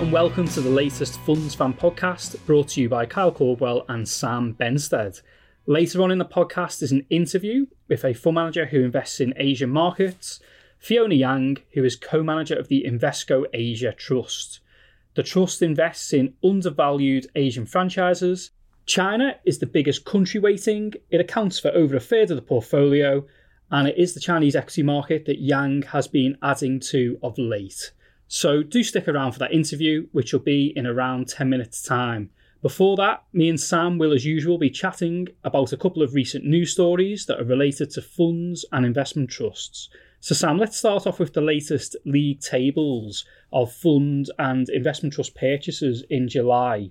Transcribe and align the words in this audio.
and 0.00 0.12
welcome 0.12 0.46
to 0.46 0.60
the 0.60 0.70
latest 0.70 1.18
Funds 1.22 1.56
Fan 1.56 1.74
podcast 1.74 2.38
brought 2.46 2.68
to 2.68 2.80
you 2.80 2.88
by 2.88 3.04
Kyle 3.04 3.32
Caldwell 3.32 3.84
and 3.88 4.08
Sam 4.08 4.54
Benstead. 4.54 5.20
Later 5.66 6.02
on 6.02 6.12
in 6.12 6.18
the 6.18 6.24
podcast 6.24 6.82
is 6.82 6.92
an 6.92 7.04
interview 7.10 7.66
with 7.88 8.04
a 8.04 8.14
fund 8.14 8.36
manager 8.36 8.66
who 8.66 8.84
invests 8.84 9.18
in 9.18 9.34
Asian 9.36 9.70
markets, 9.70 10.38
Fiona 10.78 11.16
Yang, 11.16 11.58
who 11.72 11.82
is 11.82 11.96
co 11.96 12.22
manager 12.22 12.54
of 12.54 12.68
the 12.68 12.84
Invesco 12.86 13.44
Asia 13.52 13.92
Trust. 13.92 14.60
The 15.16 15.24
trust 15.24 15.62
invests 15.62 16.12
in 16.12 16.34
undervalued 16.44 17.26
Asian 17.34 17.66
franchises. 17.66 18.52
China 18.86 19.34
is 19.44 19.58
the 19.58 19.66
biggest 19.66 20.04
country 20.04 20.38
weighting, 20.38 20.94
it 21.10 21.20
accounts 21.20 21.58
for 21.58 21.72
over 21.72 21.96
a 21.96 22.00
third 22.00 22.30
of 22.30 22.36
the 22.36 22.42
portfolio, 22.42 23.26
and 23.72 23.88
it 23.88 23.98
is 23.98 24.14
the 24.14 24.20
Chinese 24.20 24.54
equity 24.54 24.84
market 24.84 25.24
that 25.26 25.40
Yang 25.40 25.82
has 25.90 26.06
been 26.06 26.38
adding 26.40 26.78
to 26.78 27.18
of 27.20 27.36
late. 27.36 27.90
So 28.28 28.62
do 28.62 28.82
stick 28.82 29.08
around 29.08 29.32
for 29.32 29.38
that 29.40 29.52
interview, 29.52 30.06
which 30.12 30.32
will 30.32 30.40
be 30.40 30.72
in 30.76 30.86
around 30.86 31.28
10 31.28 31.48
minutes' 31.48 31.82
time. 31.82 32.30
Before 32.60 32.96
that, 32.96 33.22
me 33.32 33.48
and 33.48 33.58
Sam 33.58 33.98
will, 33.98 34.12
as 34.12 34.26
usual, 34.26 34.58
be 34.58 34.68
chatting 34.68 35.28
about 35.44 35.72
a 35.72 35.76
couple 35.76 36.02
of 36.02 36.12
recent 36.12 36.44
news 36.44 36.72
stories 36.72 37.24
that 37.26 37.40
are 37.40 37.44
related 37.44 37.90
to 37.90 38.02
funds 38.02 38.66
and 38.70 38.84
investment 38.84 39.30
trusts. 39.30 39.88
So, 40.20 40.34
Sam, 40.34 40.58
let's 40.58 40.76
start 40.76 41.06
off 41.06 41.20
with 41.20 41.32
the 41.32 41.40
latest 41.40 41.96
league 42.04 42.40
tables 42.40 43.24
of 43.52 43.72
fund 43.72 44.30
and 44.38 44.68
investment 44.68 45.14
trust 45.14 45.34
purchases 45.34 46.04
in 46.10 46.28
July. 46.28 46.90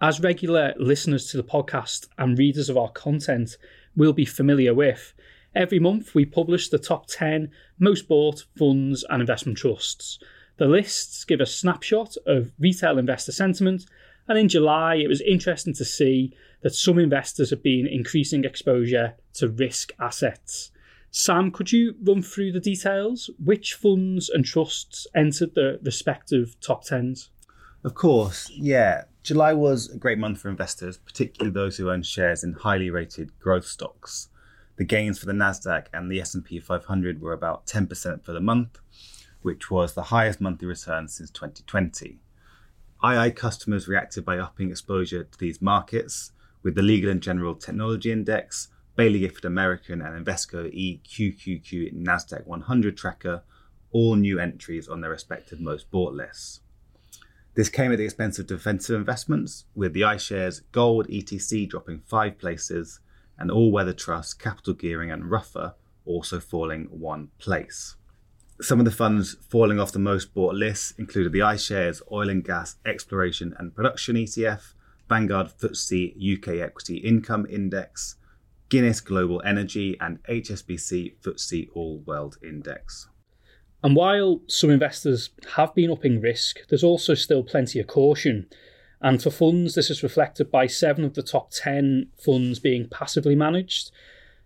As 0.00 0.20
regular 0.20 0.72
listeners 0.78 1.30
to 1.30 1.36
the 1.36 1.42
podcast 1.42 2.06
and 2.16 2.38
readers 2.38 2.70
of 2.70 2.78
our 2.78 2.90
content 2.92 3.58
will 3.96 4.12
be 4.12 4.24
familiar 4.24 4.72
with, 4.72 5.12
every 5.54 5.80
month 5.80 6.14
we 6.14 6.24
publish 6.24 6.68
the 6.68 6.78
top 6.78 7.06
10 7.08 7.50
most 7.78 8.08
bought 8.08 8.44
funds 8.56 9.04
and 9.10 9.20
investment 9.20 9.58
trusts. 9.58 10.18
The 10.56 10.66
lists 10.66 11.24
give 11.24 11.40
a 11.40 11.46
snapshot 11.46 12.16
of 12.26 12.52
retail 12.58 12.98
investor 12.98 13.32
sentiment, 13.32 13.86
and 14.28 14.38
in 14.38 14.48
July 14.48 14.96
it 14.96 15.08
was 15.08 15.20
interesting 15.20 15.74
to 15.74 15.84
see 15.84 16.34
that 16.62 16.74
some 16.74 16.98
investors 16.98 17.50
have 17.50 17.62
been 17.62 17.86
increasing 17.86 18.44
exposure 18.44 19.14
to 19.34 19.48
risk 19.48 19.92
assets. 19.98 20.70
Sam, 21.10 21.50
could 21.50 21.70
you 21.70 21.94
run 22.02 22.22
through 22.22 22.52
the 22.52 22.60
details? 22.60 23.30
Which 23.38 23.74
funds 23.74 24.28
and 24.28 24.44
trusts 24.44 25.06
entered 25.14 25.54
the 25.54 25.78
respective 25.82 26.58
top 26.60 26.84
tens? 26.84 27.30
Of 27.84 27.94
course, 27.94 28.50
yeah. 28.50 29.04
July 29.22 29.52
was 29.52 29.90
a 29.90 29.98
great 29.98 30.18
month 30.18 30.40
for 30.40 30.48
investors, 30.48 30.96
particularly 30.96 31.52
those 31.52 31.76
who 31.76 31.90
own 31.90 32.02
shares 32.02 32.42
in 32.42 32.54
highly 32.54 32.90
rated 32.90 33.38
growth 33.38 33.66
stocks. 33.66 34.28
The 34.76 34.84
gains 34.84 35.18
for 35.18 35.26
the 35.26 35.32
Nasdaq 35.32 35.86
and 35.92 36.10
the 36.10 36.20
S&P 36.20 36.58
500 36.60 37.20
were 37.20 37.32
about 37.32 37.66
10% 37.66 38.24
for 38.24 38.32
the 38.32 38.40
month, 38.40 38.80
which 39.44 39.70
was 39.70 39.92
the 39.92 40.04
highest 40.04 40.40
monthly 40.40 40.66
return 40.66 41.06
since 41.06 41.30
2020. 41.30 42.18
II 43.04 43.30
customers 43.32 43.86
reacted 43.86 44.24
by 44.24 44.38
upping 44.38 44.70
exposure 44.70 45.24
to 45.24 45.38
these 45.38 45.60
markets, 45.60 46.32
with 46.62 46.74
the 46.74 46.80
Legal 46.80 47.10
and 47.10 47.20
General 47.20 47.54
Technology 47.54 48.10
Index, 48.10 48.68
Baillie 48.96 49.20
Gifford 49.20 49.44
American, 49.44 50.00
and 50.00 50.24
Invesco 50.24 50.64
EQQQ 50.72 51.92
Nasdaq 51.92 52.46
100 52.46 52.96
tracker 52.96 53.42
all 53.92 54.16
new 54.16 54.38
entries 54.38 54.88
on 54.88 55.02
their 55.02 55.10
respective 55.10 55.60
most 55.60 55.90
bought 55.90 56.14
lists. 56.14 56.60
This 57.54 57.68
came 57.68 57.92
at 57.92 57.98
the 57.98 58.04
expense 58.04 58.38
of 58.38 58.46
defensive 58.46 58.96
investments, 58.96 59.66
with 59.74 59.92
the 59.92 60.00
iShares 60.00 60.62
Gold 60.72 61.06
ETC 61.08 61.68
dropping 61.68 62.00
five 62.00 62.38
places, 62.38 63.00
and 63.38 63.50
All 63.50 63.70
Weather 63.70 63.92
Trust, 63.92 64.40
Capital 64.40 64.72
Gearing, 64.72 65.10
and 65.10 65.30
Ruffer 65.30 65.74
also 66.06 66.40
falling 66.40 66.86
one 66.86 67.28
place. 67.38 67.96
Some 68.60 68.78
of 68.78 68.84
the 68.84 68.92
funds 68.92 69.36
falling 69.48 69.80
off 69.80 69.90
the 69.90 69.98
most 69.98 70.32
bought 70.32 70.54
lists 70.54 70.94
included 70.96 71.32
the 71.32 71.40
iShares 71.40 72.00
Oil 72.12 72.30
and 72.30 72.44
Gas 72.44 72.76
Exploration 72.86 73.52
and 73.58 73.74
Production 73.74 74.14
ETF, 74.14 74.74
Vanguard 75.08 75.48
FTSE 75.58 76.38
UK 76.38 76.60
Equity 76.60 76.98
Income 76.98 77.46
Index, 77.50 78.14
Guinness 78.68 79.00
Global 79.00 79.42
Energy, 79.44 79.96
and 80.00 80.22
HSBC 80.24 81.16
FTSE 81.20 81.68
All 81.74 81.98
World 82.06 82.38
Index. 82.44 83.08
And 83.82 83.96
while 83.96 84.40
some 84.46 84.70
investors 84.70 85.30
have 85.56 85.74
been 85.74 85.90
upping 85.90 86.20
risk, 86.20 86.60
there's 86.68 86.84
also 86.84 87.14
still 87.14 87.42
plenty 87.42 87.80
of 87.80 87.88
caution. 87.88 88.46
And 89.02 89.20
for 89.20 89.30
funds, 89.30 89.74
this 89.74 89.90
is 89.90 90.04
reflected 90.04 90.50
by 90.52 90.68
seven 90.68 91.04
of 91.04 91.14
the 91.14 91.22
top 91.22 91.50
10 91.50 92.06
funds 92.16 92.60
being 92.60 92.88
passively 92.88 93.34
managed, 93.34 93.90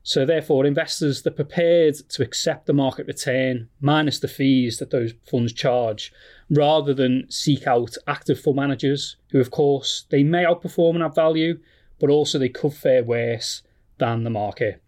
so, 0.08 0.24
therefore, 0.24 0.64
investors 0.64 1.26
are 1.26 1.30
prepared 1.30 1.96
to 2.08 2.22
accept 2.22 2.64
the 2.64 2.72
market 2.72 3.06
return 3.06 3.68
minus 3.78 4.18
the 4.18 4.26
fees 4.26 4.78
that 4.78 4.88
those 4.88 5.12
funds 5.30 5.52
charge, 5.52 6.14
rather 6.48 6.94
than 6.94 7.30
seek 7.30 7.66
out 7.66 7.94
active 8.06 8.40
fund 8.40 8.56
managers 8.56 9.16
who, 9.32 9.38
of 9.38 9.50
course, 9.50 10.06
they 10.08 10.22
may 10.22 10.44
outperform 10.44 10.94
and 10.94 11.04
add 11.04 11.14
value, 11.14 11.60
but 12.00 12.08
also 12.08 12.38
they 12.38 12.48
could 12.48 12.72
fare 12.72 13.04
worse 13.04 13.60
than 13.98 14.24
the 14.24 14.30
market. 14.30 14.82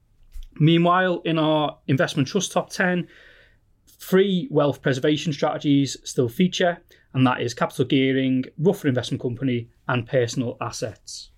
Meanwhile, 0.54 1.20
in 1.26 1.38
our 1.38 1.76
investment 1.86 2.26
trust 2.26 2.52
top 2.52 2.70
10, 2.70 3.06
three 3.86 4.48
wealth 4.50 4.80
preservation 4.80 5.34
strategies 5.34 5.98
still 6.02 6.30
feature, 6.30 6.78
and 7.12 7.26
that 7.26 7.42
is 7.42 7.52
capital 7.52 7.84
gearing, 7.84 8.46
Ruffer 8.56 8.88
Investment 8.88 9.20
Company, 9.20 9.68
and 9.86 10.06
personal 10.06 10.56
assets. 10.62 11.28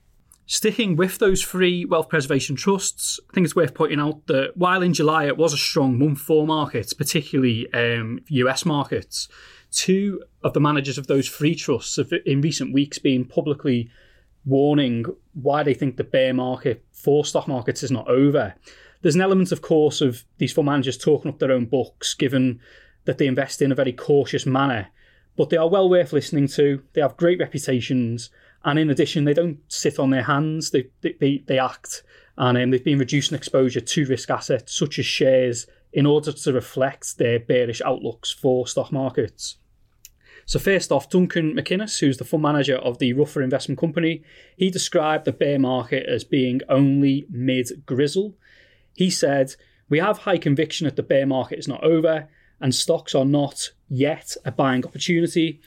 Sticking 0.53 0.97
with 0.97 1.17
those 1.17 1.43
three 1.43 1.87
wealth 1.87 2.11
preservation 2.11 2.57
trusts, 2.57 3.19
I 3.31 3.33
think 3.33 3.47
it's 3.47 3.57
worth 3.57 3.73
pointing 3.73 3.99
out 3.99 4.27
that 4.27 4.55
while 4.55 4.83
in 4.83 4.93
July 4.93 5.25
it 5.25 5.39
was 5.39 5.55
a 5.55 5.57
strong 5.57 5.99
month 5.99 6.19
for 6.19 6.47
markets, 6.47 6.93
particularly 6.93 7.73
um, 7.73 8.21
US 8.29 8.67
markets, 8.67 9.29
two 9.71 10.23
of 10.45 10.53
the 10.53 10.61
managers 10.61 10.99
of 10.99 11.07
those 11.07 11.27
three 11.27 11.55
trusts 11.55 11.97
have 11.97 12.13
in 12.27 12.43
recent 12.43 12.75
weeks 12.75 12.99
been 12.99 13.25
publicly 13.25 13.89
warning 14.45 15.07
why 15.33 15.63
they 15.63 15.73
think 15.73 15.97
the 15.97 16.05
bear 16.05 16.35
market 16.35 16.85
for 16.91 17.25
stock 17.25 17.49
markets 17.49 17.83
is 17.83 17.91
not 17.91 18.07
over. 18.07 18.55
There's 19.01 19.15
an 19.15 19.23
element, 19.23 19.53
of 19.53 19.63
course, 19.63 20.03
of 20.03 20.23
these 20.37 20.53
fund 20.53 20.67
managers 20.67 20.99
talking 20.99 21.31
up 21.31 21.39
their 21.39 21.53
own 21.53 21.65
books, 21.65 22.13
given 22.13 22.61
that 23.07 23.17
they 23.17 23.27
invest 23.27 23.63
in 23.63 23.73
a 23.73 23.75
very 23.75 23.95
cautious 23.95 24.45
manner. 24.45 24.89
But 25.35 25.49
they 25.49 25.57
are 25.57 25.71
well 25.71 25.89
worth 25.89 26.13
listening 26.13 26.47
to. 26.49 26.83
They 26.93 27.01
have 27.01 27.17
great 27.17 27.39
reputations, 27.39 28.29
and 28.65 28.79
in 28.79 28.91
addition, 28.91 29.25
they 29.25 29.35
don't 29.35 29.59
sit 29.69 29.99
on 29.99 30.11
their 30.11 30.23
hands, 30.23 30.71
they, 30.71 30.89
they, 31.01 31.43
they 31.47 31.59
act. 31.59 32.03
And 32.39 32.57
um, 32.57 32.71
they've 32.71 32.83
been 32.83 32.99
reducing 32.99 33.37
exposure 33.37 33.81
to 33.81 34.07
risk 34.07 34.31
assets 34.31 34.75
such 34.75 34.99
as 34.99 35.07
shares 35.07 35.67
in 35.93 36.07
order 36.07 36.33
to 36.33 36.53
reflect 36.53 37.19
their 37.19 37.39
bearish 37.39 37.83
outlooks 37.83 38.31
for 38.31 38.67
stock 38.67 38.91
markets. 38.91 39.57
So, 40.47 40.59
first 40.59 40.91
off, 40.91 41.11
Duncan 41.11 41.55
MacInnes, 41.55 42.01
who's 42.01 42.17
the 42.17 42.25
fund 42.25 42.43
manager 42.43 42.77
of 42.77 42.99
the 42.99 43.13
Ruffer 43.13 43.43
Investment 43.43 43.79
Company, 43.79 44.23
he 44.57 44.71
described 44.71 45.25
the 45.25 45.33
bear 45.33 45.59
market 45.59 46.07
as 46.09 46.25
being 46.25 46.61
only 46.69 47.27
mid 47.31 47.85
grizzle. 47.87 48.35
He 48.95 49.11
said, 49.11 49.55
We 49.89 49.99
have 49.99 50.19
high 50.19 50.39
conviction 50.39 50.87
that 50.87 50.97
the 50.97 51.03
bear 51.03 51.27
market 51.27 51.59
is 51.59 51.69
not 51.69 51.85
over 51.85 52.29
and 52.61 52.75
stocks 52.75 53.15
are 53.15 53.25
not 53.25 53.71
yet 53.89 54.37
a 54.45 54.53
buying 54.53 54.85
opportunity. 54.87 55.61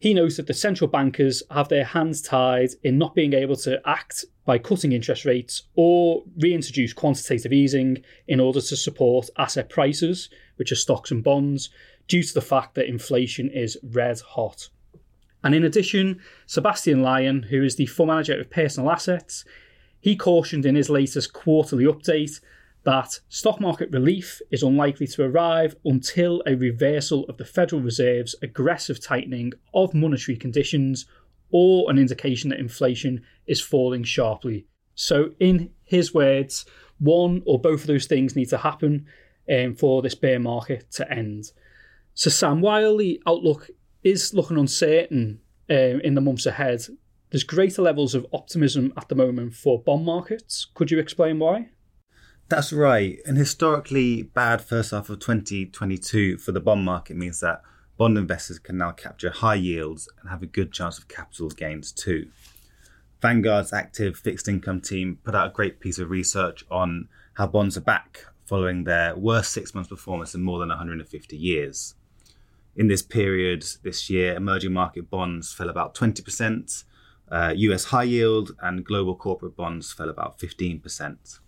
He 0.00 0.14
knows 0.14 0.38
that 0.38 0.46
the 0.46 0.54
central 0.54 0.88
bankers 0.88 1.42
have 1.50 1.68
their 1.68 1.84
hands 1.84 2.22
tied 2.22 2.70
in 2.82 2.96
not 2.96 3.14
being 3.14 3.34
able 3.34 3.56
to 3.56 3.82
act 3.86 4.24
by 4.46 4.56
cutting 4.56 4.92
interest 4.92 5.26
rates 5.26 5.64
or 5.74 6.24
reintroduce 6.38 6.94
quantitative 6.94 7.52
easing 7.52 8.02
in 8.26 8.40
order 8.40 8.62
to 8.62 8.76
support 8.76 9.28
asset 9.36 9.68
prices, 9.68 10.30
which 10.56 10.72
are 10.72 10.76
stocks 10.76 11.10
and 11.10 11.22
bonds, 11.22 11.68
due 12.08 12.22
to 12.22 12.32
the 12.32 12.40
fact 12.40 12.74
that 12.76 12.88
inflation 12.88 13.50
is 13.50 13.76
red 13.82 14.18
hot. 14.20 14.70
And 15.44 15.54
in 15.54 15.64
addition, 15.64 16.20
Sebastian 16.46 17.02
Lyon, 17.02 17.42
who 17.44 17.62
is 17.62 17.76
the 17.76 17.84
fund 17.84 18.08
manager 18.08 18.40
of 18.40 18.50
personal 18.50 18.90
assets, 18.90 19.44
he 20.00 20.16
cautioned 20.16 20.64
in 20.64 20.76
his 20.76 20.88
latest 20.88 21.34
quarterly 21.34 21.84
update 21.84 22.40
that 22.84 23.20
stock 23.28 23.60
market 23.60 23.90
relief 23.92 24.40
is 24.50 24.62
unlikely 24.62 25.06
to 25.08 25.24
arrive 25.24 25.76
until 25.84 26.42
a 26.46 26.54
reversal 26.54 27.24
of 27.24 27.36
the 27.36 27.44
Federal 27.44 27.82
Reserve's 27.82 28.34
aggressive 28.42 29.02
tightening 29.02 29.52
of 29.74 29.92
monetary 29.92 30.36
conditions 30.36 31.06
or 31.50 31.90
an 31.90 31.98
indication 31.98 32.50
that 32.50 32.60
inflation 32.60 33.22
is 33.46 33.60
falling 33.60 34.04
sharply. 34.04 34.66
So, 34.94 35.30
in 35.40 35.70
his 35.82 36.14
words, 36.14 36.64
one 36.98 37.42
or 37.46 37.60
both 37.60 37.82
of 37.82 37.86
those 37.86 38.06
things 38.06 38.36
need 38.36 38.48
to 38.50 38.58
happen 38.58 39.06
um, 39.52 39.74
for 39.74 40.02
this 40.02 40.14
bear 40.14 40.38
market 40.38 40.90
to 40.92 41.10
end. 41.12 41.46
So, 42.14 42.30
Sam, 42.30 42.60
while 42.60 42.96
the 42.96 43.20
outlook 43.26 43.68
is 44.02 44.32
looking 44.32 44.58
uncertain 44.58 45.40
um, 45.68 46.00
in 46.02 46.14
the 46.14 46.20
months 46.20 46.46
ahead, 46.46 46.86
there's 47.30 47.44
greater 47.44 47.82
levels 47.82 48.14
of 48.14 48.26
optimism 48.32 48.92
at 48.96 49.08
the 49.08 49.14
moment 49.14 49.54
for 49.54 49.82
bond 49.82 50.04
markets. 50.04 50.66
Could 50.74 50.90
you 50.90 50.98
explain 50.98 51.38
why? 51.38 51.68
That's 52.50 52.72
right. 52.72 53.20
An 53.26 53.36
historically 53.36 54.22
bad 54.24 54.60
first 54.60 54.90
half 54.90 55.08
of 55.08 55.20
2022 55.20 56.38
for 56.38 56.50
the 56.50 56.58
bond 56.58 56.84
market 56.84 57.16
means 57.16 57.38
that 57.38 57.62
bond 57.96 58.18
investors 58.18 58.58
can 58.58 58.76
now 58.76 58.90
capture 58.90 59.30
high 59.30 59.54
yields 59.54 60.08
and 60.18 60.28
have 60.28 60.42
a 60.42 60.46
good 60.46 60.72
chance 60.72 60.98
of 60.98 61.06
capital 61.06 61.48
gains 61.50 61.92
too. 61.92 62.28
Vanguard's 63.22 63.72
active 63.72 64.16
fixed 64.16 64.48
income 64.48 64.80
team 64.80 65.20
put 65.22 65.36
out 65.36 65.46
a 65.46 65.54
great 65.54 65.78
piece 65.78 66.00
of 66.00 66.10
research 66.10 66.64
on 66.72 67.06
how 67.34 67.46
bonds 67.46 67.76
are 67.76 67.82
back 67.82 68.24
following 68.46 68.82
their 68.82 69.14
worst 69.14 69.52
six 69.52 69.72
months 69.72 69.88
performance 69.88 70.34
in 70.34 70.42
more 70.42 70.58
than 70.58 70.70
150 70.70 71.36
years. 71.36 71.94
In 72.74 72.88
this 72.88 73.00
period, 73.02 73.64
this 73.84 74.10
year, 74.10 74.34
emerging 74.34 74.72
market 74.72 75.08
bonds 75.08 75.52
fell 75.52 75.68
about 75.68 75.94
20%, 75.94 76.82
uh, 77.30 77.54
US 77.56 77.84
high 77.84 78.02
yield 78.02 78.56
and 78.60 78.84
global 78.84 79.14
corporate 79.14 79.54
bonds 79.54 79.92
fell 79.92 80.08
about 80.08 80.40
15%. 80.40 81.38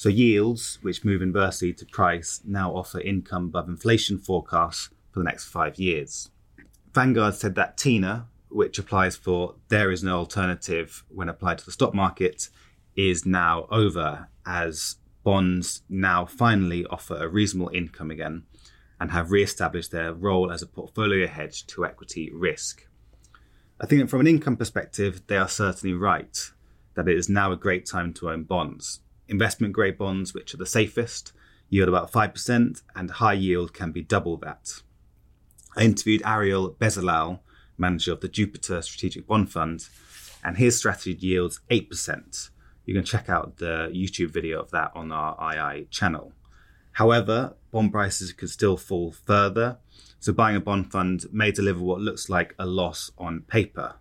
So 0.00 0.08
yields, 0.08 0.78
which 0.80 1.04
move 1.04 1.20
inversely 1.20 1.74
to 1.74 1.84
price, 1.84 2.40
now 2.46 2.74
offer 2.74 3.00
income 3.00 3.48
above 3.48 3.68
inflation 3.68 4.16
forecasts 4.16 4.88
for 5.12 5.20
the 5.20 5.26
next 5.26 5.48
five 5.48 5.78
years. 5.78 6.30
Vanguard 6.94 7.34
said 7.34 7.54
that 7.56 7.76
TINA, 7.76 8.26
which 8.48 8.78
applies 8.78 9.16
for 9.16 9.56
there 9.68 9.90
is 9.90 10.02
no 10.02 10.16
alternative 10.16 11.04
when 11.10 11.28
applied 11.28 11.58
to 11.58 11.66
the 11.66 11.70
stock 11.70 11.92
market, 11.92 12.48
is 12.96 13.26
now 13.26 13.66
over 13.70 14.28
as 14.46 14.96
bonds 15.22 15.82
now 15.90 16.24
finally 16.24 16.86
offer 16.86 17.16
a 17.16 17.28
reasonable 17.28 17.70
income 17.74 18.10
again 18.10 18.44
and 18.98 19.10
have 19.10 19.30
re-established 19.30 19.90
their 19.90 20.14
role 20.14 20.50
as 20.50 20.62
a 20.62 20.66
portfolio 20.66 21.26
hedge 21.26 21.66
to 21.66 21.84
equity 21.84 22.30
risk. 22.32 22.88
I 23.78 23.84
think 23.84 24.00
that 24.00 24.08
from 24.08 24.20
an 24.20 24.26
income 24.26 24.56
perspective, 24.56 25.20
they 25.26 25.36
are 25.36 25.46
certainly 25.46 25.92
right 25.92 26.38
that 26.94 27.06
it 27.06 27.18
is 27.18 27.28
now 27.28 27.52
a 27.52 27.56
great 27.56 27.84
time 27.84 28.14
to 28.14 28.30
own 28.30 28.44
bonds. 28.44 29.00
Investment 29.30 29.72
grade 29.72 29.96
bonds, 29.96 30.34
which 30.34 30.52
are 30.52 30.58
the 30.58 30.66
safest, 30.66 31.32
yield 31.68 31.88
about 31.88 32.10
5%, 32.10 32.82
and 32.96 33.10
high 33.12 33.32
yield 33.32 33.72
can 33.72 33.92
be 33.92 34.02
double 34.02 34.36
that. 34.38 34.82
I 35.76 35.84
interviewed 35.84 36.22
Ariel 36.26 36.74
Bezalel, 36.80 37.38
manager 37.78 38.12
of 38.12 38.20
the 38.20 38.28
Jupiter 38.28 38.82
Strategic 38.82 39.28
Bond 39.28 39.52
Fund, 39.52 39.88
and 40.42 40.56
his 40.56 40.76
strategy 40.76 41.16
yields 41.26 41.60
8%. 41.70 42.50
You 42.84 42.94
can 42.94 43.04
check 43.04 43.28
out 43.28 43.58
the 43.58 43.88
YouTube 43.94 44.30
video 44.30 44.60
of 44.60 44.72
that 44.72 44.90
on 44.96 45.12
our 45.12 45.36
II 45.54 45.86
channel. 45.90 46.32
However, 46.92 47.54
bond 47.70 47.92
prices 47.92 48.32
could 48.32 48.50
still 48.50 48.76
fall 48.76 49.12
further, 49.12 49.78
so 50.18 50.32
buying 50.32 50.56
a 50.56 50.60
bond 50.60 50.90
fund 50.90 51.26
may 51.30 51.52
deliver 51.52 51.80
what 51.80 52.00
looks 52.00 52.28
like 52.28 52.54
a 52.58 52.66
loss 52.66 53.12
on 53.16 53.42
paper. 53.42 53.94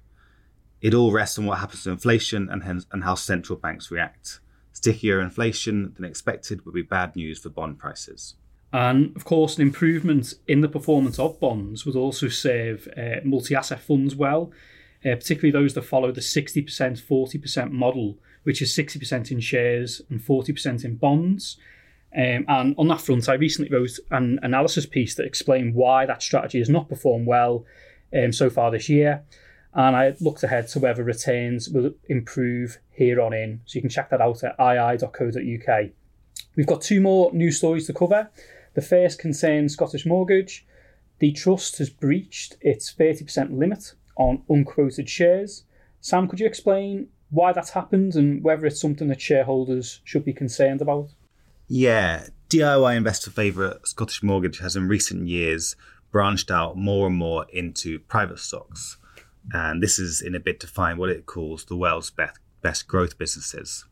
It 0.82 0.96
all 0.96 1.12
rests 1.12 1.38
on 1.38 1.46
what 1.46 1.60
happens 1.60 1.84
to 1.84 1.92
inflation 1.92 2.50
and, 2.50 2.64
hence, 2.64 2.88
and 2.92 3.04
how 3.04 3.14
central 3.14 3.60
banks 3.60 3.92
react. 3.92 4.40
Stickier 4.80 5.20
inflation 5.20 5.92
than 5.98 6.06
expected 6.06 6.66
would 6.66 6.74
be 6.74 6.84
bad 6.84 7.14
news 7.14 7.38
for 7.38 7.50
bond 7.50 7.78
prices. 7.80 8.36
And 8.72 9.14
of 9.18 9.26
course, 9.26 9.58
an 9.58 9.62
improvement 9.62 10.36
in 10.48 10.62
the 10.62 10.70
performance 10.70 11.20
of 11.20 11.38
bonds 11.38 11.86
would 11.86 11.98
also 11.98 12.30
serve 12.30 12.88
uh, 12.96 13.18
multi 13.26 13.54
asset 13.54 13.82
funds 13.82 14.16
well, 14.16 14.54
uh, 15.04 15.16
particularly 15.16 15.52
those 15.52 15.74
that 15.74 15.82
follow 15.82 16.14
the 16.14 16.22
60% 16.22 16.64
40% 16.66 17.72
model, 17.72 18.20
which 18.44 18.62
is 18.62 18.74
60% 18.74 19.32
in 19.32 19.42
shares 19.42 20.02
and 20.10 20.22
40% 20.22 20.86
in 20.86 20.96
bonds. 20.96 21.58
Um, 22.16 22.46
and 22.48 22.74
on 22.78 22.88
that 22.88 23.02
front, 23.02 23.28
I 23.28 23.34
recently 23.34 23.70
wrote 23.70 24.00
an 24.12 24.40
analysis 24.42 24.86
piece 24.86 25.14
that 25.16 25.26
explained 25.26 25.76
why 25.76 26.06
that 26.06 26.24
strategy 26.24 26.60
has 26.60 26.70
not 26.70 26.88
performed 26.88 27.28
well 27.28 27.66
um, 28.18 28.32
so 28.32 28.50
far 28.50 28.72
this 28.72 28.88
year. 28.88 29.26
And 29.74 29.96
I 29.96 30.16
looked 30.20 30.44
ahead 30.44 30.68
to 30.70 30.80
whether 30.80 31.04
returns 31.04 31.70
will 31.70 31.92
improve 32.08 32.80
here 32.92 33.22
on 33.22 33.34
in. 33.34 33.62
So 33.66 33.76
you 33.78 33.82
can 33.82 33.90
check 33.90 34.10
that 34.10 34.22
out 34.22 34.44
at 34.44 34.56
ii.co.uk. 34.60 35.90
We've 36.56 36.68
got 36.68 36.82
two 36.82 37.00
more 37.02 37.32
news 37.34 37.58
stories 37.58 37.88
to 37.88 37.94
cover. 37.94 38.30
The 38.74 38.82
first 38.82 39.20
concerns 39.20 39.74
Scottish 39.74 40.06
Mortgage. 40.06 40.66
The 41.20 41.32
trust 41.32 41.78
has 41.78 41.90
breached 41.90 42.56
its 42.62 42.94
30% 42.94 43.58
limit 43.58 43.94
on 44.16 44.44
unquoted 44.50 45.10
shares. 45.10 45.64
Sam, 46.02 46.28
could 46.28 46.40
you 46.40 46.48
explain 46.48 47.10
why 47.30 47.54
that's 47.54 47.72
happened 47.72 48.16
and 48.16 48.44
whether 48.44 48.66
it's 48.66 48.82
something 48.82 49.08
that 49.10 49.22
shareholders 49.22 50.02
should 50.04 50.26
be 50.26 50.34
concerned 50.34 50.82
about? 50.82 51.10
Yeah, 51.68 52.28
DIY 52.50 52.98
investor 52.98 53.30
favourite 53.30 53.86
Scottish 53.86 54.24
Mortgage 54.24 54.60
has 54.60 54.76
in 54.76 54.88
recent 54.88 55.28
years 55.28 55.76
branched 56.12 56.50
out 56.50 56.76
more 56.76 57.06
and 57.06 57.16
more 57.16 57.46
into 57.54 58.00
private 58.00 58.40
stocks. 58.40 58.98
And 59.54 59.82
this 59.82 60.00
is 60.00 60.22
in 60.22 60.36
a 60.36 60.40
bid 60.40 60.60
to 60.62 60.68
find 60.68 60.98
what 60.98 61.10
it 61.10 61.26
calls 61.26 61.66
the 61.66 61.76
world's 61.76 62.10
best, 62.10 62.40
best 62.62 62.88
growth 62.88 63.18
businesses. 63.18 63.86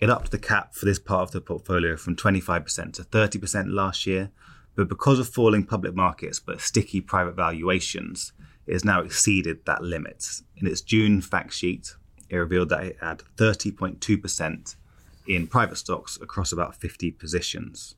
It 0.00 0.10
upped 0.10 0.30
the 0.30 0.38
cap 0.38 0.74
for 0.74 0.84
this 0.84 0.98
part 0.98 1.22
of 1.22 1.30
the 1.32 1.40
portfolio 1.40 1.96
from 1.96 2.16
25% 2.16 2.92
to 2.94 3.02
30% 3.02 3.72
last 3.72 4.06
year, 4.06 4.30
but 4.74 4.88
because 4.88 5.18
of 5.18 5.28
falling 5.28 5.64
public 5.64 5.94
markets 5.94 6.40
but 6.40 6.60
sticky 6.60 7.00
private 7.00 7.36
valuations, 7.36 8.32
it 8.66 8.72
has 8.72 8.84
now 8.84 9.00
exceeded 9.00 9.64
that 9.66 9.82
limit. 9.82 10.26
In 10.56 10.66
its 10.66 10.80
June 10.80 11.20
fact 11.20 11.52
sheet, 11.52 11.94
it 12.28 12.36
revealed 12.36 12.70
that 12.70 12.84
it 12.84 12.96
had 13.00 13.22
30.2% 13.36 14.76
in 15.26 15.46
private 15.46 15.76
stocks 15.76 16.18
across 16.20 16.52
about 16.52 16.74
50 16.76 17.12
positions. 17.12 17.94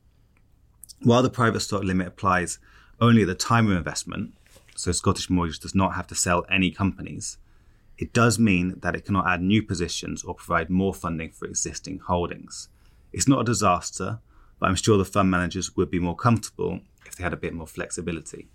While 1.01 1.23
the 1.23 1.29
private 1.29 1.61
stock 1.61 1.83
limit 1.83 2.07
applies 2.07 2.59
only 2.99 3.23
at 3.23 3.27
the 3.27 3.35
time 3.35 3.69
of 3.69 3.77
investment, 3.77 4.33
so 4.77 4.91
Scottish 4.91 5.29
Mortgage 5.29 5.59
does 5.59 5.73
not 5.73 5.95
have 5.95 6.05
to 6.07 6.15
sell 6.15 6.45
any 6.51 6.69
companies, 6.69 7.37
it 7.97 8.13
does 8.13 8.37
mean 8.37 8.75
that 8.81 8.95
it 8.95 9.05
cannot 9.05 9.27
add 9.27 9.41
new 9.41 9.63
positions 9.63 10.23
or 10.23 10.35
provide 10.35 10.69
more 10.69 10.93
funding 10.93 11.31
for 11.31 11.45
existing 11.45 11.97
holdings. 11.97 12.69
It's 13.11 13.27
not 13.27 13.41
a 13.41 13.45
disaster, 13.45 14.19
but 14.59 14.69
I'm 14.69 14.75
sure 14.75 14.99
the 14.99 15.05
fund 15.05 15.31
managers 15.31 15.75
would 15.75 15.89
be 15.89 15.99
more 15.99 16.15
comfortable 16.15 16.81
if 17.07 17.15
they 17.15 17.23
had 17.23 17.33
a 17.33 17.37
bit 17.37 17.55
more 17.55 17.65
flexibility. 17.65 18.49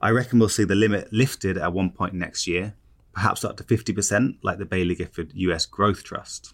I 0.00 0.10
reckon 0.10 0.40
we'll 0.40 0.48
see 0.48 0.64
the 0.64 0.74
limit 0.74 1.12
lifted 1.12 1.56
at 1.56 1.72
one 1.72 1.90
point 1.90 2.14
next 2.14 2.48
year, 2.48 2.74
perhaps 3.12 3.44
up 3.44 3.56
to 3.58 3.64
50%, 3.64 4.38
like 4.42 4.58
the 4.58 4.64
Baillie 4.64 4.98
Gifford 4.98 5.30
US 5.34 5.66
Growth 5.66 6.02
Trust. 6.02 6.52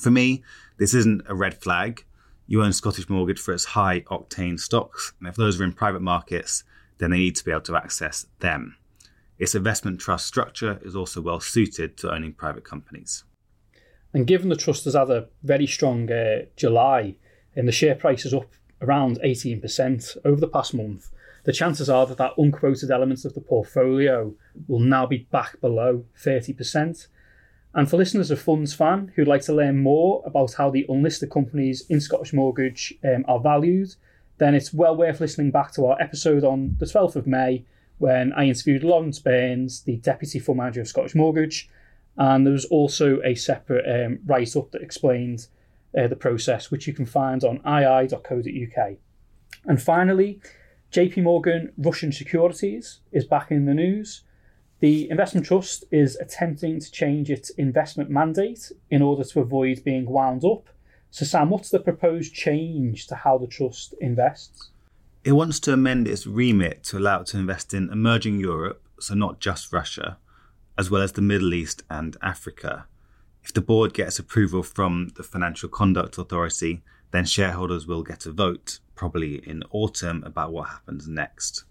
For 0.00 0.10
me, 0.10 0.42
this 0.78 0.94
isn't 0.94 1.22
a 1.28 1.34
red 1.36 1.62
flag. 1.62 2.04
You 2.48 2.64
own 2.64 2.72
Scottish 2.72 3.08
Mortgage 3.08 3.38
for 3.38 3.54
its 3.54 3.66
high 3.66 4.00
octane 4.00 4.58
stocks, 4.58 5.12
and 5.20 5.28
if 5.28 5.36
those 5.36 5.60
are 5.60 5.64
in 5.64 5.72
private 5.72 6.02
markets, 6.02 6.64
then 6.98 7.10
they 7.10 7.18
need 7.18 7.36
to 7.36 7.44
be 7.44 7.50
able 7.50 7.60
to 7.62 7.76
access 7.76 8.26
them. 8.40 8.76
Its 9.38 9.54
investment 9.54 10.00
trust 10.00 10.26
structure 10.26 10.80
is 10.82 10.96
also 10.96 11.20
well 11.20 11.40
suited 11.40 11.96
to 11.96 12.12
owning 12.12 12.32
private 12.32 12.64
companies. 12.64 13.24
And 14.12 14.26
given 14.26 14.48
the 14.48 14.56
trust 14.56 14.84
has 14.84 14.94
had 14.94 15.10
a 15.10 15.28
very 15.42 15.66
strong 15.66 16.10
uh, 16.10 16.46
July, 16.56 17.16
and 17.54 17.68
the 17.68 17.72
share 17.72 17.94
price 17.94 18.24
is 18.24 18.34
up 18.34 18.50
around 18.80 19.20
18% 19.24 20.16
over 20.24 20.40
the 20.40 20.48
past 20.48 20.74
month, 20.74 21.10
the 21.44 21.52
chances 21.52 21.88
are 21.88 22.06
that 22.06 22.18
that 22.18 22.34
unquoted 22.36 22.90
element 22.90 23.24
of 23.24 23.34
the 23.34 23.40
portfolio 23.40 24.34
will 24.66 24.80
now 24.80 25.06
be 25.06 25.28
back 25.30 25.60
below 25.60 26.04
30%. 26.22 27.06
And 27.74 27.88
for 27.88 27.96
listeners 27.96 28.30
of 28.30 28.40
Funds 28.40 28.74
Fan 28.74 29.12
who'd 29.14 29.28
like 29.28 29.42
to 29.42 29.54
learn 29.54 29.78
more 29.78 30.22
about 30.26 30.54
how 30.54 30.70
the 30.70 30.86
unlisted 30.88 31.30
companies 31.30 31.84
in 31.88 32.00
Scottish 32.00 32.32
Mortgage 32.32 32.94
um, 33.04 33.24
are 33.28 33.40
valued, 33.40 33.94
then 34.38 34.54
it's 34.54 34.72
well 34.72 34.96
worth 34.96 35.20
listening 35.20 35.50
back 35.50 35.72
to 35.72 35.86
our 35.86 36.00
episode 36.00 36.44
on 36.44 36.76
the 36.78 36.86
12th 36.86 37.16
of 37.16 37.26
May 37.26 37.64
when 37.98 38.32
I 38.32 38.44
interviewed 38.44 38.84
Lawrence 38.84 39.18
Burns, 39.18 39.82
the 39.82 39.96
Deputy 39.96 40.38
Fund 40.38 40.58
Manager 40.58 40.80
of 40.80 40.88
Scottish 40.88 41.14
Mortgage. 41.14 41.68
And 42.16 42.46
there 42.46 42.52
was 42.52 42.64
also 42.66 43.20
a 43.24 43.34
separate 43.34 43.84
um, 43.86 44.20
write 44.26 44.56
up 44.56 44.70
that 44.72 44.82
explained 44.82 45.46
uh, 45.96 46.06
the 46.06 46.16
process, 46.16 46.70
which 46.70 46.86
you 46.86 46.92
can 46.92 47.06
find 47.06 47.44
on 47.44 47.60
ii.co.uk. 47.66 48.96
And 49.64 49.82
finally, 49.82 50.40
JP 50.92 51.22
Morgan 51.22 51.72
Russian 51.76 52.12
Securities 52.12 53.00
is 53.12 53.24
back 53.24 53.50
in 53.50 53.66
the 53.66 53.74
news. 53.74 54.22
The 54.80 55.10
investment 55.10 55.46
trust 55.46 55.84
is 55.90 56.16
attempting 56.16 56.80
to 56.80 56.90
change 56.90 57.30
its 57.30 57.50
investment 57.50 58.10
mandate 58.10 58.70
in 58.90 59.02
order 59.02 59.24
to 59.24 59.40
avoid 59.40 59.82
being 59.84 60.08
wound 60.08 60.44
up. 60.44 60.68
So, 61.10 61.24
Sam, 61.24 61.50
what's 61.50 61.70
the 61.70 61.80
proposed 61.80 62.34
change 62.34 63.06
to 63.06 63.14
how 63.14 63.38
the 63.38 63.46
trust 63.46 63.94
invests? 64.00 64.70
It 65.24 65.32
wants 65.32 65.58
to 65.60 65.72
amend 65.72 66.06
its 66.06 66.26
remit 66.26 66.84
to 66.84 66.98
allow 66.98 67.20
it 67.20 67.28
to 67.28 67.38
invest 67.38 67.74
in 67.74 67.90
emerging 67.90 68.40
Europe, 68.40 68.82
so 69.00 69.14
not 69.14 69.40
just 69.40 69.72
Russia, 69.72 70.18
as 70.76 70.90
well 70.90 71.02
as 71.02 71.12
the 71.12 71.22
Middle 71.22 71.54
East 71.54 71.82
and 71.90 72.16
Africa. 72.22 72.86
If 73.42 73.52
the 73.52 73.60
board 73.60 73.94
gets 73.94 74.18
approval 74.18 74.62
from 74.62 75.08
the 75.16 75.22
Financial 75.22 75.68
Conduct 75.68 76.18
Authority, 76.18 76.82
then 77.10 77.24
shareholders 77.24 77.86
will 77.86 78.02
get 78.02 78.26
a 78.26 78.30
vote, 78.30 78.80
probably 78.94 79.36
in 79.48 79.62
autumn, 79.70 80.22
about 80.24 80.52
what 80.52 80.68
happens 80.68 81.08
next. 81.08 81.64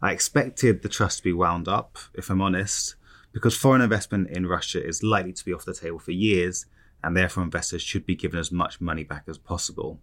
I 0.00 0.12
expected 0.12 0.82
the 0.82 0.88
trust 0.88 1.18
to 1.18 1.24
be 1.24 1.32
wound 1.32 1.66
up, 1.66 1.98
if 2.14 2.30
I'm 2.30 2.40
honest, 2.40 2.94
because 3.32 3.56
foreign 3.56 3.82
investment 3.82 4.30
in 4.30 4.46
Russia 4.46 4.84
is 4.84 5.02
likely 5.02 5.32
to 5.32 5.44
be 5.44 5.52
off 5.52 5.64
the 5.64 5.74
table 5.74 5.98
for 5.98 6.12
years, 6.12 6.66
and 7.04 7.16
therefore 7.16 7.42
investors 7.42 7.82
should 7.82 8.06
be 8.06 8.14
given 8.14 8.38
as 8.38 8.50
much 8.50 8.80
money 8.80 9.04
back 9.04 9.24
as 9.28 9.38
possible. 9.38 10.00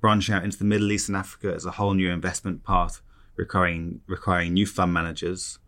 Branching 0.00 0.34
out 0.34 0.44
into 0.44 0.58
the 0.58 0.64
Middle 0.64 0.90
East 0.92 1.08
and 1.08 1.16
Africa 1.16 1.52
is 1.54 1.66
a 1.66 1.72
whole 1.72 1.94
new 1.94 2.10
investment 2.10 2.64
path, 2.64 3.00
requiring, 3.36 4.00
requiring 4.06 4.54
new 4.54 4.66
fund 4.66 4.92
managers. 4.92 5.58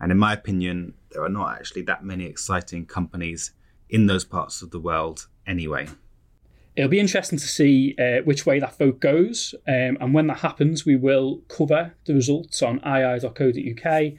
And 0.00 0.12
in 0.12 0.18
my 0.18 0.32
opinion, 0.32 0.94
there 1.10 1.22
are 1.22 1.28
not 1.28 1.56
actually 1.56 1.82
that 1.82 2.04
many 2.04 2.26
exciting 2.26 2.86
companies 2.86 3.52
in 3.88 4.06
those 4.06 4.24
parts 4.24 4.62
of 4.62 4.70
the 4.70 4.80
world 4.80 5.28
anyway 5.46 5.88
it'll 6.76 6.90
be 6.90 7.00
interesting 7.00 7.38
to 7.38 7.48
see 7.48 7.96
uh, 7.98 8.22
which 8.24 8.46
way 8.46 8.60
that 8.60 8.76
vote 8.78 9.00
goes. 9.00 9.54
Um, 9.66 9.96
and 10.00 10.14
when 10.14 10.26
that 10.28 10.40
happens, 10.40 10.84
we 10.84 10.94
will 10.94 11.38
cover 11.48 11.94
the 12.04 12.14
results 12.14 12.62
on 12.62 12.80
ii.co.uk. 12.86 14.12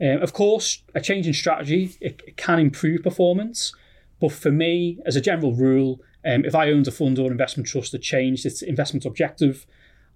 Um, 0.00 0.22
of 0.22 0.32
course, 0.32 0.82
a 0.94 1.00
change 1.00 1.26
in 1.28 1.32
strategy 1.32 1.96
it, 2.00 2.20
it, 2.26 2.36
can 2.36 2.58
improve 2.58 3.04
performance, 3.04 3.72
but 4.24 4.32
for 4.32 4.50
me, 4.50 4.98
as 5.04 5.16
a 5.16 5.20
general 5.20 5.52
rule, 5.52 6.00
um, 6.24 6.46
if 6.46 6.54
I 6.54 6.70
owned 6.70 6.88
a 6.88 6.90
fund 6.90 7.18
or 7.18 7.30
investment 7.30 7.68
trust 7.68 7.92
that 7.92 8.00
changed 8.00 8.46
its 8.46 8.62
investment 8.62 9.04
objective, 9.04 9.66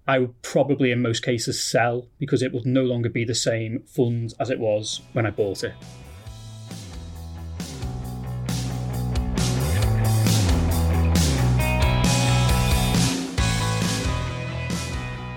I 0.07 0.17
would 0.17 0.41
probably, 0.41 0.89
in 0.89 1.03
most 1.03 1.23
cases, 1.23 1.63
sell 1.63 2.07
because 2.17 2.41
it 2.41 2.51
would 2.51 2.65
no 2.65 2.81
longer 2.81 3.07
be 3.07 3.23
the 3.23 3.35
same 3.35 3.83
fund 3.85 4.33
as 4.39 4.49
it 4.49 4.57
was 4.57 5.01
when 5.13 5.27
I 5.27 5.29
bought 5.29 5.63
it. 5.63 5.75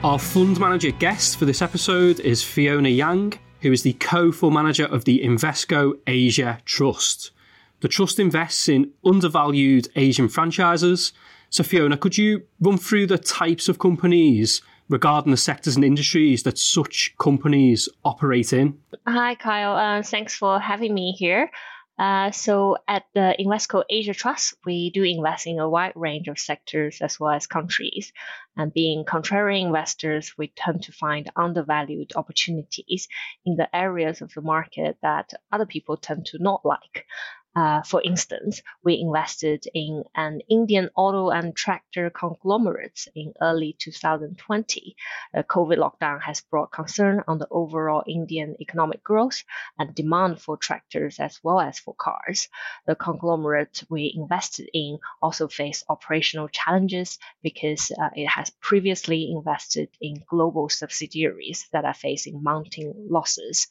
Our 0.02 0.18
fund 0.18 0.58
manager 0.58 0.92
guest 0.92 1.36
for 1.36 1.44
this 1.44 1.60
episode 1.60 2.20
is 2.20 2.42
Fiona 2.42 2.88
Yang, 2.88 3.34
who 3.60 3.70
is 3.70 3.82
the 3.82 3.92
co 3.92 4.32
fund 4.32 4.54
manager 4.54 4.86
of 4.86 5.04
the 5.04 5.22
Invesco 5.22 5.92
Asia 6.06 6.58
Trust. 6.64 7.32
The 7.82 7.88
trust 7.88 8.20
invests 8.20 8.68
in 8.68 8.92
undervalued 9.04 9.88
Asian 9.96 10.28
franchises. 10.28 11.12
So, 11.50 11.64
Fiona, 11.64 11.96
could 11.96 12.16
you 12.16 12.44
run 12.60 12.78
through 12.78 13.08
the 13.08 13.18
types 13.18 13.68
of 13.68 13.80
companies 13.80 14.62
regarding 14.88 15.32
the 15.32 15.36
sectors 15.36 15.74
and 15.74 15.84
industries 15.84 16.44
that 16.44 16.58
such 16.58 17.12
companies 17.18 17.88
operate 18.04 18.52
in? 18.52 18.78
Hi, 19.08 19.34
Kyle. 19.34 19.76
Uh, 19.76 20.02
thanks 20.04 20.32
for 20.36 20.60
having 20.60 20.94
me 20.94 21.10
here. 21.10 21.50
Uh, 21.98 22.30
so 22.30 22.76
at 22.86 23.02
the 23.14 23.34
Invesco 23.38 23.82
Asia 23.90 24.14
Trust, 24.14 24.54
we 24.64 24.90
do 24.90 25.02
invest 25.02 25.48
in 25.48 25.58
a 25.58 25.68
wide 25.68 25.92
range 25.96 26.28
of 26.28 26.38
sectors 26.38 27.00
as 27.00 27.18
well 27.18 27.32
as 27.32 27.48
countries. 27.48 28.12
And 28.56 28.72
being 28.72 29.04
contrary 29.04 29.60
investors, 29.60 30.32
we 30.38 30.52
tend 30.56 30.84
to 30.84 30.92
find 30.92 31.30
undervalued 31.34 32.12
opportunities 32.14 33.08
in 33.44 33.56
the 33.56 33.74
areas 33.74 34.22
of 34.22 34.32
the 34.34 34.40
market 34.40 34.98
that 35.02 35.32
other 35.50 35.66
people 35.66 35.96
tend 35.96 36.26
to 36.26 36.38
not 36.40 36.64
like. 36.64 37.06
Uh, 37.54 37.82
for 37.82 38.00
instance, 38.02 38.62
we 38.82 38.98
invested 38.98 39.66
in 39.74 40.04
an 40.14 40.40
Indian 40.48 40.88
auto 40.96 41.28
and 41.28 41.54
tractor 41.54 42.08
conglomerate 42.08 43.06
in 43.14 43.34
early 43.42 43.76
2020. 43.78 44.96
The 45.34 45.44
COVID 45.44 45.76
lockdown 45.76 46.22
has 46.22 46.40
brought 46.40 46.72
concern 46.72 47.22
on 47.28 47.38
the 47.38 47.48
overall 47.50 48.04
Indian 48.06 48.56
economic 48.58 49.04
growth 49.04 49.44
and 49.78 49.94
demand 49.94 50.40
for 50.40 50.56
tractors 50.56 51.20
as 51.20 51.40
well 51.42 51.60
as 51.60 51.78
for 51.78 51.94
cars. 51.94 52.48
The 52.86 52.94
conglomerate 52.94 53.84
we 53.90 54.14
invested 54.16 54.70
in 54.72 54.98
also 55.20 55.46
faced 55.46 55.84
operational 55.90 56.48
challenges 56.48 57.18
because 57.42 57.90
uh, 57.90 58.08
it 58.16 58.28
has 58.28 58.48
previously 58.62 59.30
invested 59.30 59.90
in 60.00 60.24
global 60.26 60.70
subsidiaries 60.70 61.68
that 61.72 61.84
are 61.84 61.92
facing 61.92 62.42
mounting 62.42 62.94
losses. 63.10 63.66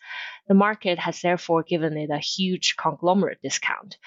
The 0.47 0.53
market 0.53 0.99
has 0.99 1.21
therefore 1.21 1.63
given 1.63 1.97
it 1.97 2.11
a 2.11 2.19
huge 2.19 2.75
conglomerate 2.77 3.41
discount 3.41 3.70
account. 3.71 3.97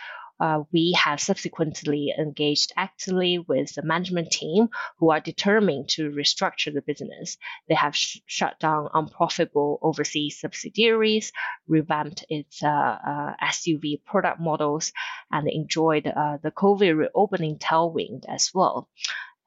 Uh, 0.41 0.65
we 0.73 0.93
have 0.99 1.21
subsequently 1.21 2.13
engaged 2.19 2.73
actively 2.77 3.39
with 3.39 3.73
the 3.75 3.83
management 3.83 4.33
team 4.33 4.69
who 4.99 5.11
are 5.11 5.21
determined 5.21 5.89
to 5.89 6.11
restructure 6.11 6.75
the 6.75 6.83
business. 6.83 7.37
They 7.69 7.77
have 7.77 7.95
sh- 7.95 8.19
shut 8.27 8.59
down 8.59 8.89
unprofitable 8.93 9.79
overseas 9.81 10.41
subsidiaries, 10.41 11.33
revamped 11.69 12.25
its 12.29 12.65
uh, 12.65 12.67
uh, 12.67 13.35
SUV 13.45 14.05
product 14.05 14.41
models, 14.41 14.93
and 15.31 15.49
enjoyed 15.49 16.09
uh, 16.09 16.39
the 16.43 16.51
COVID 16.51 16.99
reopening 16.99 17.59
tailwind 17.59 18.25
as 18.29 18.51
well. 18.53 18.89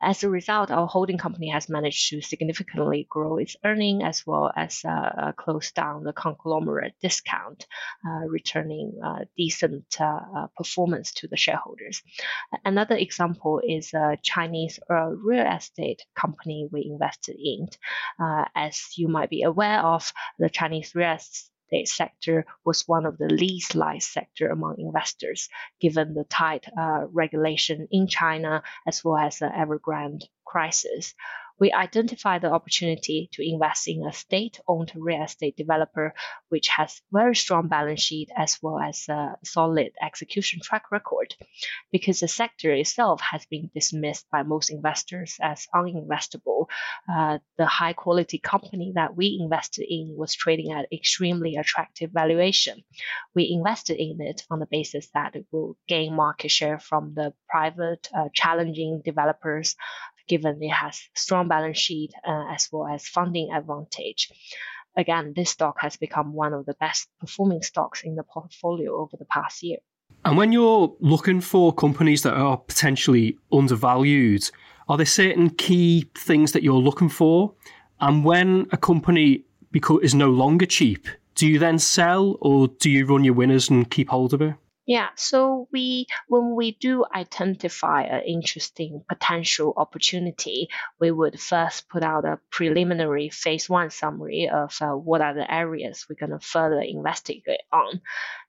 As 0.01 0.23
a 0.23 0.29
result, 0.29 0.69
our 0.69 0.85
holding 0.85 1.17
company 1.17 1.49
has 1.49 1.69
managed 1.69 2.09
to 2.09 2.21
significantly 2.21 3.07
grow 3.09 3.37
its 3.37 3.55
earning 3.65 4.03
as 4.03 4.27
well 4.27 4.51
as 4.55 4.85
uh, 4.85 4.89
uh 4.89 5.31
close 5.31 5.71
down 5.71 6.03
the 6.03 6.13
conglomerate 6.13 6.93
discount, 7.01 7.65
uh, 8.05 8.27
returning 8.27 8.99
uh, 9.03 9.25
decent 9.35 9.99
uh, 9.99 10.21
uh, 10.35 10.47
performance 10.55 11.13
to 11.13 11.27
the 11.27 11.37
shareholders. 11.37 12.03
Another 12.63 12.95
example 12.95 13.59
is 13.67 13.91
a 13.93 14.17
Chinese 14.21 14.79
real 14.89 15.47
estate 15.47 16.05
company 16.15 16.69
we 16.71 16.85
invested 16.85 17.37
in. 17.39 17.67
as 18.55 18.97
you 18.97 19.07
might 19.07 19.31
be 19.31 19.41
aware 19.41 19.79
of, 19.79 20.13
the 20.37 20.49
Chinese 20.49 20.93
real 20.93 21.13
estate 21.13 21.49
estate 21.67 21.87
sector 21.89 22.45
was 22.65 22.87
one 22.87 23.05
of 23.05 23.17
the 23.17 23.27
least 23.27 23.75
liked 23.75 24.03
sector 24.03 24.47
among 24.49 24.75
investors, 24.79 25.49
given 25.79 26.13
the 26.13 26.23
tight 26.23 26.65
uh, 26.77 27.05
regulation 27.11 27.87
in 27.91 28.07
China 28.07 28.63
as 28.87 29.03
well 29.03 29.17
as 29.17 29.39
the 29.39 29.47
Evergrande 29.47 30.23
crisis 30.45 31.13
we 31.59 31.71
identified 31.71 32.41
the 32.41 32.51
opportunity 32.51 33.29
to 33.33 33.47
invest 33.47 33.87
in 33.87 34.05
a 34.05 34.13
state-owned 34.13 34.91
real 34.95 35.23
estate 35.23 35.55
developer 35.57 36.13
which 36.49 36.67
has 36.67 37.01
very 37.11 37.35
strong 37.35 37.67
balance 37.67 38.01
sheet 38.01 38.29
as 38.35 38.57
well 38.61 38.79
as 38.79 39.07
a 39.09 39.35
solid 39.43 39.91
execution 40.01 40.59
track 40.61 40.91
record. 40.91 41.33
Because 41.91 42.19
the 42.19 42.27
sector 42.27 42.71
itself 42.71 43.21
has 43.21 43.45
been 43.45 43.69
dismissed 43.73 44.25
by 44.31 44.43
most 44.43 44.69
investors 44.69 45.37
as 45.41 45.67
uninvestable, 45.73 46.67
uh, 47.11 47.39
the 47.57 47.65
high 47.65 47.93
quality 47.93 48.37
company 48.37 48.93
that 48.95 49.15
we 49.15 49.39
invested 49.41 49.85
in 49.89 50.15
was 50.15 50.35
trading 50.35 50.71
at 50.71 50.91
extremely 50.91 51.55
attractive 51.55 52.11
valuation. 52.11 52.83
We 53.35 53.51
invested 53.51 53.97
in 53.97 54.21
it 54.21 54.43
on 54.49 54.59
the 54.59 54.67
basis 54.69 55.09
that 55.13 55.35
it 55.35 55.45
will 55.51 55.77
gain 55.87 56.13
market 56.13 56.51
share 56.51 56.79
from 56.79 57.13
the 57.15 57.33
private 57.49 58.09
uh, 58.15 58.29
challenging 58.33 59.01
developers 59.03 59.75
given 60.27 60.61
it 60.61 60.69
has 60.69 60.99
strong 61.15 61.47
balance 61.47 61.77
sheet 61.77 62.11
uh, 62.27 62.45
as 62.51 62.69
well 62.71 62.87
as 62.87 63.07
funding 63.07 63.51
advantage. 63.51 64.31
Again, 64.95 65.33
this 65.35 65.51
stock 65.51 65.75
has 65.79 65.95
become 65.97 66.33
one 66.33 66.53
of 66.53 66.65
the 66.65 66.73
best 66.79 67.07
performing 67.19 67.61
stocks 67.61 68.03
in 68.03 68.15
the 68.15 68.23
portfolio 68.23 68.97
over 68.97 69.15
the 69.17 69.25
past 69.25 69.61
year. 69.61 69.77
And 70.25 70.37
when 70.37 70.51
you're 70.51 70.95
looking 70.99 71.41
for 71.41 71.73
companies 71.73 72.23
that 72.23 72.33
are 72.33 72.57
potentially 72.57 73.37
undervalued, 73.51 74.49
are 74.89 74.97
there 74.97 75.05
certain 75.05 75.51
key 75.51 76.09
things 76.15 76.53
that 76.53 76.63
you're 76.63 76.75
looking 76.75 77.09
for? 77.09 77.53
And 77.99 78.23
when 78.23 78.67
a 78.71 78.77
company 78.77 79.43
is 80.01 80.15
no 80.15 80.29
longer 80.29 80.65
cheap, 80.65 81.07
do 81.35 81.47
you 81.47 81.59
then 81.59 81.77
sell 81.77 82.37
or 82.41 82.67
do 82.67 82.89
you 82.89 83.05
run 83.05 83.23
your 83.23 83.35
winners 83.35 83.69
and 83.69 83.89
keep 83.89 84.09
hold 84.09 84.33
of 84.33 84.41
it? 84.41 84.55
Yeah, 84.87 85.09
so 85.17 85.67
we 85.73 86.07
when 86.29 86.55
we 86.55 86.71
do 86.79 87.03
identify 87.13 88.03
an 88.03 88.23
interesting 88.23 89.03
potential 89.09 89.73
opportunity, 89.75 90.69
we 90.97 91.11
would 91.11 91.39
first 91.41 91.89
put 91.89 92.03
out 92.03 92.23
a 92.23 92.39
preliminary 92.51 93.29
phase 93.29 93.69
one 93.69 93.89
summary 93.89 94.47
of 94.49 94.73
uh, 94.81 94.93
what 94.93 95.19
are 95.21 95.33
the 95.33 95.51
areas 95.53 96.05
we're 96.09 96.15
going 96.25 96.39
to 96.39 96.45
further 96.45 96.79
investigate 96.79 97.59
on. 97.71 98.01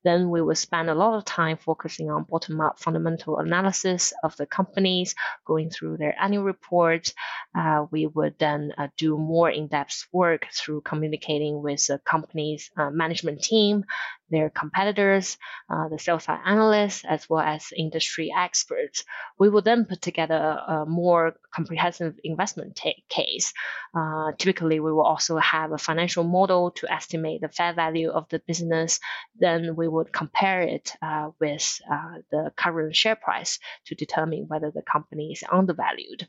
Then 0.04 0.30
we 0.30 0.42
will 0.42 0.54
spend 0.54 0.88
a 0.88 0.94
lot 0.94 1.16
of 1.16 1.24
time 1.24 1.56
focusing 1.56 2.10
on 2.10 2.24
bottom 2.24 2.60
up 2.60 2.78
fundamental 2.78 3.38
analysis 3.38 4.12
of 4.22 4.36
the 4.36 4.46
companies, 4.46 5.14
going 5.44 5.70
through 5.70 5.96
their 5.96 6.14
annual 6.20 6.44
reports. 6.44 7.14
Uh, 7.56 7.86
we 7.90 8.06
would 8.06 8.38
then 8.38 8.72
uh, 8.78 8.88
do 8.96 9.16
more 9.16 9.50
in 9.50 9.66
depth 9.66 10.06
work 10.12 10.46
through 10.52 10.82
communicating 10.82 11.62
with 11.62 11.86
the 11.86 11.98
company's 12.04 12.70
uh, 12.76 12.90
management 12.90 13.42
team, 13.42 13.84
their 14.30 14.50
competitors, 14.50 15.38
uh, 15.70 15.88
the 15.88 15.98
sales 15.98 16.24
side 16.24 16.40
analysts, 16.44 17.04
as 17.04 17.28
well 17.28 17.40
as 17.40 17.72
industry 17.76 18.32
experts. 18.36 19.04
We 19.38 19.48
will 19.48 19.62
then 19.62 19.86
put 19.86 20.02
together 20.02 20.34
a 20.34 20.84
more 20.86 21.34
comprehensive 21.54 22.14
investment 22.22 22.76
t- 22.76 23.04
case. 23.08 23.52
Uh, 23.94 24.32
typically, 24.38 24.80
we 24.80 24.92
will 24.92 25.06
also 25.06 25.38
have 25.38 25.72
a 25.72 25.78
financial 25.78 26.24
model 26.24 26.70
to 26.72 26.92
estimate 26.92 27.40
the 27.40 27.48
fair 27.48 27.72
value 27.72 28.10
of 28.10 28.28
the 28.28 28.40
business. 28.46 29.00
Then 29.38 29.76
we 29.76 29.87
would 29.88 30.12
compare 30.12 30.62
it 30.62 30.92
uh, 31.02 31.30
with 31.40 31.80
uh, 31.90 32.14
the 32.30 32.52
current 32.56 32.94
share 32.94 33.16
price 33.16 33.58
to 33.86 33.94
determine 33.94 34.46
whether 34.48 34.70
the 34.70 34.82
company 34.82 35.32
is 35.32 35.42
undervalued. 35.50 36.26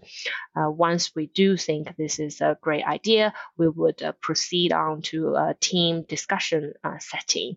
Uh, 0.55 0.69
once 0.69 1.15
we 1.15 1.27
do 1.27 1.57
think 1.57 1.95
this 1.97 2.19
is 2.19 2.41
a 2.41 2.57
great 2.61 2.85
idea, 2.85 3.33
we 3.57 3.67
would 3.67 4.01
uh, 4.01 4.13
proceed 4.21 4.71
on 4.71 5.01
to 5.01 5.35
a 5.35 5.55
team 5.59 6.03
discussion 6.07 6.73
setting 6.99 7.55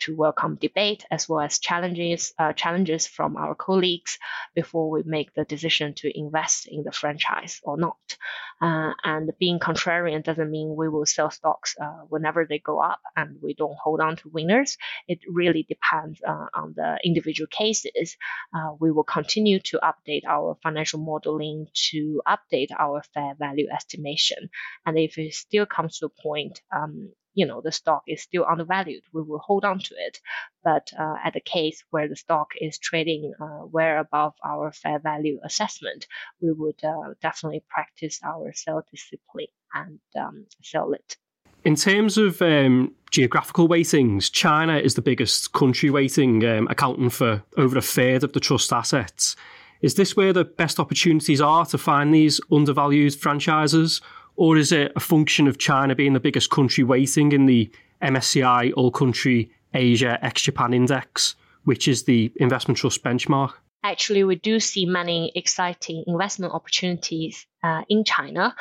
to 0.00 0.16
welcome 0.16 0.56
debate 0.56 1.04
as 1.10 1.28
well 1.28 1.40
as 1.40 1.58
challenges 1.58 2.32
challenges 2.56 3.06
from 3.06 3.36
our 3.36 3.54
colleagues 3.54 4.18
before 4.54 4.90
we 4.90 5.02
make 5.04 5.32
the 5.34 5.44
decision 5.44 5.94
to 5.94 6.18
invest 6.18 6.66
in 6.66 6.82
the 6.82 6.92
franchise 6.92 7.60
or 7.62 7.76
not. 7.76 8.16
Uh, 8.60 8.92
and 9.02 9.30
being 9.38 9.58
contrarian 9.58 10.22
doesn't 10.22 10.50
mean 10.50 10.74
we 10.76 10.88
will 10.88 11.06
sell 11.06 11.30
stocks 11.30 11.74
uh, 11.80 12.02
whenever 12.08 12.46
they 12.46 12.58
go 12.58 12.80
up 12.80 13.00
and 13.16 13.36
we 13.42 13.54
don't 13.54 13.76
hold 13.82 14.00
on 14.00 14.16
to 14.16 14.28
winners. 14.28 14.76
It 15.08 15.20
really 15.28 15.66
depends 15.68 16.20
uh, 16.26 16.46
on 16.54 16.74
the 16.76 16.98
individual 17.04 17.48
cases. 17.48 18.16
Uh, 18.54 18.72
we 18.78 18.90
will 18.90 19.04
continue 19.04 19.60
to 19.60 19.80
update 19.82 20.24
our 20.28 20.56
financial 20.62 21.00
modeling 21.00 21.66
to 21.90 22.22
update 22.26 22.68
our 22.78 23.02
fair 23.12 23.34
value 23.38 23.68
estimation. 23.72 24.48
And 24.86 24.98
if 24.98 25.18
it 25.18 25.34
still 25.34 25.66
comes 25.66 25.98
to 25.98 26.06
a 26.06 26.22
point 26.22 26.60
um, 26.74 27.10
you 27.34 27.46
know 27.46 27.60
the 27.60 27.72
stock 27.72 28.02
is 28.06 28.22
still 28.22 28.46
undervalued, 28.48 29.02
we 29.12 29.22
will 29.22 29.38
hold 29.38 29.64
on 29.64 29.78
to 29.78 29.94
it. 29.98 30.18
But 30.62 30.90
uh, 30.98 31.16
at 31.24 31.34
the 31.34 31.40
case 31.40 31.84
where 31.90 32.08
the 32.08 32.16
stock 32.16 32.48
is 32.60 32.78
trading 32.78 33.34
uh, 33.40 33.66
well 33.66 34.00
above 34.00 34.34
our 34.44 34.72
fair 34.72 34.98
value 34.98 35.40
assessment, 35.44 36.06
we 36.40 36.52
would 36.52 36.82
uh, 36.82 37.14
definitely 37.20 37.64
practice 37.68 38.20
our 38.24 38.52
sell 38.54 38.84
discipline 38.90 39.48
and 39.74 39.98
um, 40.18 40.46
sell 40.62 40.92
it. 40.92 41.16
In 41.64 41.76
terms 41.76 42.18
of 42.18 42.42
um, 42.42 42.94
geographical 43.10 43.68
weightings, 43.68 44.30
China 44.30 44.76
is 44.76 44.94
the 44.94 45.02
biggest 45.02 45.52
country 45.54 45.88
weighting, 45.88 46.44
um, 46.44 46.68
accounting 46.68 47.08
for 47.08 47.42
over 47.56 47.78
a 47.78 47.82
third 47.82 48.22
of 48.22 48.34
the 48.34 48.40
trust 48.40 48.70
assets. 48.70 49.34
Is 49.80 49.94
this 49.94 50.16
where 50.16 50.32
the 50.32 50.44
best 50.44 50.78
opportunities 50.78 51.40
are 51.40 51.66
to 51.66 51.78
find 51.78 52.12
these 52.12 52.40
undervalued 52.52 53.14
franchises? 53.14 54.00
Or 54.36 54.56
is 54.56 54.72
it 54.72 54.92
a 54.96 55.00
function 55.00 55.46
of 55.46 55.58
China 55.58 55.94
being 55.94 56.12
the 56.12 56.20
biggest 56.20 56.50
country 56.50 56.84
weighting 56.84 57.32
in 57.32 57.46
the 57.46 57.70
MSCI 58.02 58.72
All 58.76 58.90
Country 58.90 59.50
Asia 59.72 60.18
ex 60.22 60.42
Japan 60.42 60.72
Index, 60.72 61.36
which 61.64 61.88
is 61.88 62.04
the 62.04 62.32
investment 62.36 62.78
trust 62.78 63.02
benchmark? 63.02 63.54
Actually, 63.82 64.24
we 64.24 64.36
do 64.36 64.60
see 64.60 64.86
many 64.86 65.30
exciting 65.34 66.04
investment 66.06 66.54
opportunities 66.54 67.46
uh, 67.62 67.82
in 67.88 68.02
China. 68.02 68.54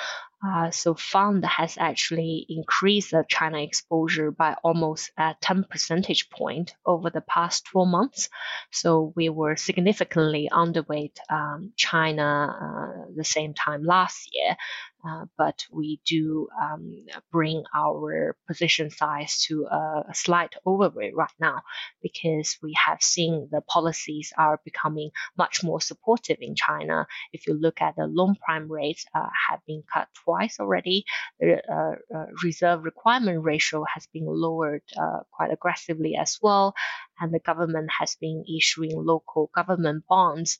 Uh, 0.45 0.69
so 0.71 0.93
fund 0.93 1.45
has 1.45 1.77
actually 1.77 2.45
increased 2.49 3.11
the 3.11 3.23
China 3.29 3.61
exposure 3.61 4.31
by 4.31 4.57
almost 4.61 5.11
a 5.17 5.33
10 5.39 5.63
percentage 5.69 6.29
point 6.29 6.75
over 6.85 7.09
the 7.09 7.21
past 7.21 7.65
12 7.67 7.87
months. 7.87 8.29
So 8.69 9.13
we 9.15 9.29
were 9.29 9.55
significantly 9.55 10.49
underweight 10.51 11.15
um, 11.29 11.71
China 11.77 13.05
uh, 13.07 13.11
the 13.15 13.23
same 13.23 13.53
time 13.53 13.83
last 13.83 14.29
year. 14.33 14.57
Uh, 15.05 15.25
but 15.37 15.65
we 15.69 15.99
do 16.05 16.47
um, 16.61 17.05
bring 17.29 17.63
our 17.75 18.37
position 18.47 18.89
size 18.89 19.41
to 19.41 19.65
a, 19.65 20.03
slight 20.13 20.55
overweight 20.65 21.13
right 21.15 21.33
now 21.39 21.61
because 22.01 22.57
we 22.61 22.73
have 22.85 23.01
seen 23.01 23.49
the 23.51 23.59
policies 23.61 24.31
are 24.37 24.61
becoming 24.63 25.09
much 25.37 25.61
more 25.61 25.81
supportive 25.81 26.37
in 26.39 26.55
China. 26.55 27.05
If 27.33 27.47
you 27.47 27.53
look 27.53 27.81
at 27.81 27.95
the 27.97 28.07
loan 28.07 28.35
prime 28.35 28.71
rates 28.71 29.05
uh, 29.13 29.27
have 29.49 29.59
been 29.67 29.83
cut 29.93 30.07
twice 30.23 30.57
already. 30.59 31.03
The 31.39 31.61
uh, 31.69 31.95
uh 32.17 32.25
reserve 32.43 32.83
requirement 32.83 33.43
ratio 33.43 33.83
has 33.93 34.07
been 34.07 34.25
lowered 34.25 34.83
uh, 34.95 35.21
quite 35.31 35.51
aggressively 35.51 36.15
as 36.15 36.37
well, 36.41 36.75
and 37.19 37.33
the 37.33 37.39
government 37.39 37.89
has 37.99 38.15
been 38.15 38.45
issuing 38.47 38.91
local 38.95 39.49
government 39.53 40.05
bonds 40.07 40.57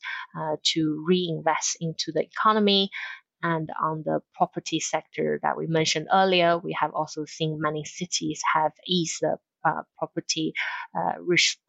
to 0.62 1.04
reinvest 1.06 1.76
into 1.80 2.12
the 2.12 2.22
economy 2.22 2.90
and 3.44 3.70
on 3.80 4.02
the 4.04 4.20
property 4.34 4.80
sector 4.80 5.38
that 5.42 5.56
we 5.56 5.66
mentioned 5.66 6.08
earlier, 6.12 6.58
we 6.58 6.72
have 6.80 6.94
also 6.94 7.26
seen 7.26 7.60
many 7.60 7.84
cities 7.84 8.40
have 8.54 8.72
eased 8.88 9.18
the 9.20 9.36
uh, 9.64 9.82
property 9.98 10.52
uh, 10.96 11.12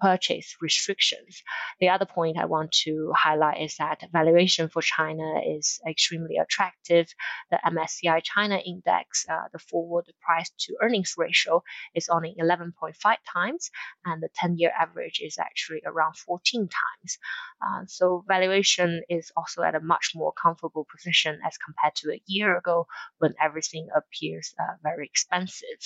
purchase 0.01 0.55
restrictions. 0.61 1.41
The 1.79 1.89
other 1.89 2.05
point 2.05 2.37
I 2.37 2.45
want 2.45 2.71
to 2.83 3.11
highlight 3.15 3.61
is 3.61 3.77
that 3.77 4.03
valuation 4.11 4.69
for 4.69 4.81
China 4.81 5.41
is 5.45 5.79
extremely 5.87 6.37
attractive. 6.37 7.07
The 7.51 7.59
MSCI 7.65 8.21
China 8.23 8.59
Index, 8.65 9.25
uh, 9.29 9.47
the 9.51 9.59
forward 9.59 10.05
price 10.21 10.51
to 10.59 10.75
earnings 10.81 11.13
ratio 11.17 11.63
is 11.93 12.09
only 12.09 12.35
11.5 12.39 12.93
times, 13.31 13.71
and 14.05 14.21
the 14.21 14.29
10-year 14.41 14.71
average 14.77 15.21
is 15.23 15.37
actually 15.37 15.81
around 15.85 16.15
14 16.17 16.67
times. 16.67 17.17
Uh, 17.65 17.85
so 17.87 18.23
valuation 18.27 19.01
is 19.09 19.31
also 19.35 19.63
at 19.63 19.75
a 19.75 19.79
much 19.79 20.11
more 20.15 20.33
comfortable 20.33 20.85
position 20.91 21.39
as 21.45 21.57
compared 21.57 21.95
to 21.95 22.11
a 22.11 22.21
year 22.25 22.57
ago 22.57 22.87
when 23.19 23.33
everything 23.41 23.87
appears 23.95 24.53
uh, 24.59 24.75
very 24.83 25.05
expensive. 25.05 25.79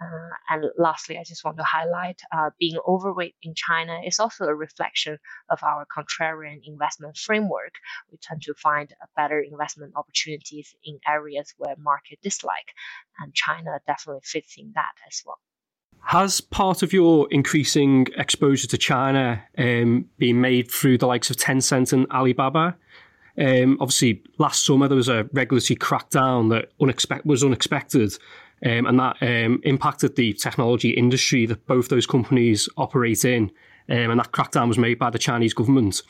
Uh, 0.00 0.28
and 0.50 0.66
lastly, 0.76 1.18
I 1.18 1.24
just 1.24 1.44
want 1.44 1.56
to 1.56 1.62
highlight 1.64 2.20
uh, 2.30 2.50
being 2.58 2.78
overweight 2.86 3.34
in 3.42 3.54
China 3.54 3.98
is 4.04 4.20
also 4.20 4.44
a 4.44 4.54
reflection 4.54 5.18
of 5.48 5.62
our 5.62 5.86
contrarian 5.86 6.60
investment 6.64 7.16
framework. 7.16 7.74
We 8.10 8.18
tend 8.20 8.42
to 8.42 8.54
find 8.54 8.92
better 9.16 9.40
investment 9.40 9.94
opportunities 9.96 10.74
in 10.84 10.98
areas 11.08 11.54
where 11.56 11.74
market 11.78 12.18
dislike, 12.22 12.74
and 13.20 13.32
China 13.34 13.80
definitely 13.86 14.20
fits 14.24 14.54
in 14.58 14.72
that 14.74 14.92
as 15.08 15.22
well. 15.24 15.38
Has 16.02 16.40
part 16.40 16.82
of 16.82 16.92
your 16.92 17.26
increasing 17.30 18.06
exposure 18.16 18.68
to 18.68 18.78
China 18.78 19.42
um, 19.58 20.08
been 20.18 20.40
made 20.40 20.70
through 20.70 20.98
the 20.98 21.06
likes 21.06 21.30
of 21.30 21.36
Tencent 21.36 21.92
and 21.92 22.06
Alibaba? 22.12 22.76
Um, 23.38 23.76
obviously, 23.80 24.22
last 24.38 24.64
summer 24.64 24.88
there 24.88 24.96
was 24.96 25.08
a 25.08 25.28
regulatory 25.32 25.76
crackdown 25.76 26.50
that 26.50 26.70
was 27.24 27.44
unexpected, 27.44 28.12
um, 28.64 28.86
and 28.86 28.98
that 28.98 29.16
um, 29.20 29.60
impacted 29.64 30.16
the 30.16 30.32
technology 30.32 30.90
industry 30.90 31.46
that 31.46 31.66
both 31.66 31.88
those 31.88 32.06
companies 32.06 32.68
operate 32.76 33.24
in. 33.24 33.50
Um, 33.88 34.10
and 34.10 34.18
that 34.18 34.32
crackdown 34.32 34.68
was 34.68 34.78
made 34.78 34.98
by 34.98 35.10
the 35.10 35.18
Chinese 35.18 35.54
government. 35.54 36.02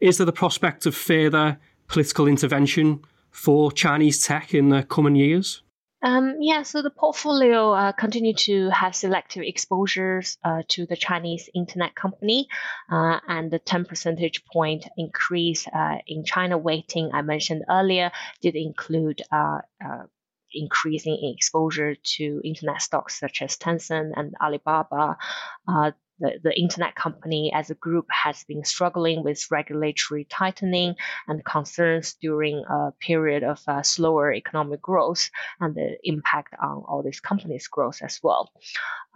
Is 0.00 0.16
there 0.16 0.24
the 0.24 0.32
prospect 0.32 0.86
of 0.86 0.94
further 0.94 1.58
political 1.88 2.26
intervention 2.26 3.00
for 3.30 3.70
Chinese 3.72 4.24
tech 4.24 4.54
in 4.54 4.70
the 4.70 4.82
coming 4.84 5.16
years? 5.16 5.62
Um, 6.00 6.36
yeah, 6.40 6.62
so 6.62 6.82
the 6.82 6.90
portfolio 6.90 7.72
uh, 7.72 7.92
continue 7.92 8.34
to 8.34 8.70
have 8.70 8.94
selective 8.94 9.42
exposures 9.42 10.38
uh, 10.44 10.62
to 10.68 10.86
the 10.86 10.96
Chinese 10.96 11.50
internet 11.54 11.94
company, 11.96 12.46
uh, 12.90 13.18
and 13.26 13.50
the 13.50 13.58
10 13.58 13.84
percentage 13.84 14.44
point 14.44 14.86
increase 14.96 15.66
uh, 15.66 15.96
in 16.06 16.24
China 16.24 16.56
weighting 16.56 17.10
I 17.12 17.22
mentioned 17.22 17.64
earlier 17.68 18.12
did 18.40 18.54
include 18.54 19.22
uh, 19.32 19.58
uh, 19.84 20.04
increasing 20.52 21.34
exposure 21.36 21.96
to 22.16 22.40
internet 22.44 22.80
stocks 22.80 23.18
such 23.18 23.42
as 23.42 23.56
Tencent 23.56 24.12
and 24.16 24.34
Alibaba. 24.40 25.16
The, 26.20 26.38
the 26.42 26.58
internet 26.58 26.94
company 26.94 27.52
as 27.54 27.70
a 27.70 27.74
group 27.74 28.06
has 28.10 28.44
been 28.44 28.64
struggling 28.64 29.22
with 29.22 29.50
regulatory 29.50 30.24
tightening 30.24 30.94
and 31.26 31.44
concerns 31.44 32.14
during 32.20 32.64
a 32.68 32.92
period 33.00 33.44
of 33.44 33.60
uh, 33.68 33.82
slower 33.82 34.32
economic 34.32 34.82
growth 34.82 35.30
and 35.60 35.74
the 35.74 35.96
impact 36.02 36.54
on 36.60 36.84
all 36.88 37.02
these 37.02 37.20
companies' 37.20 37.68
growth 37.68 37.98
as 38.02 38.20
well. 38.22 38.50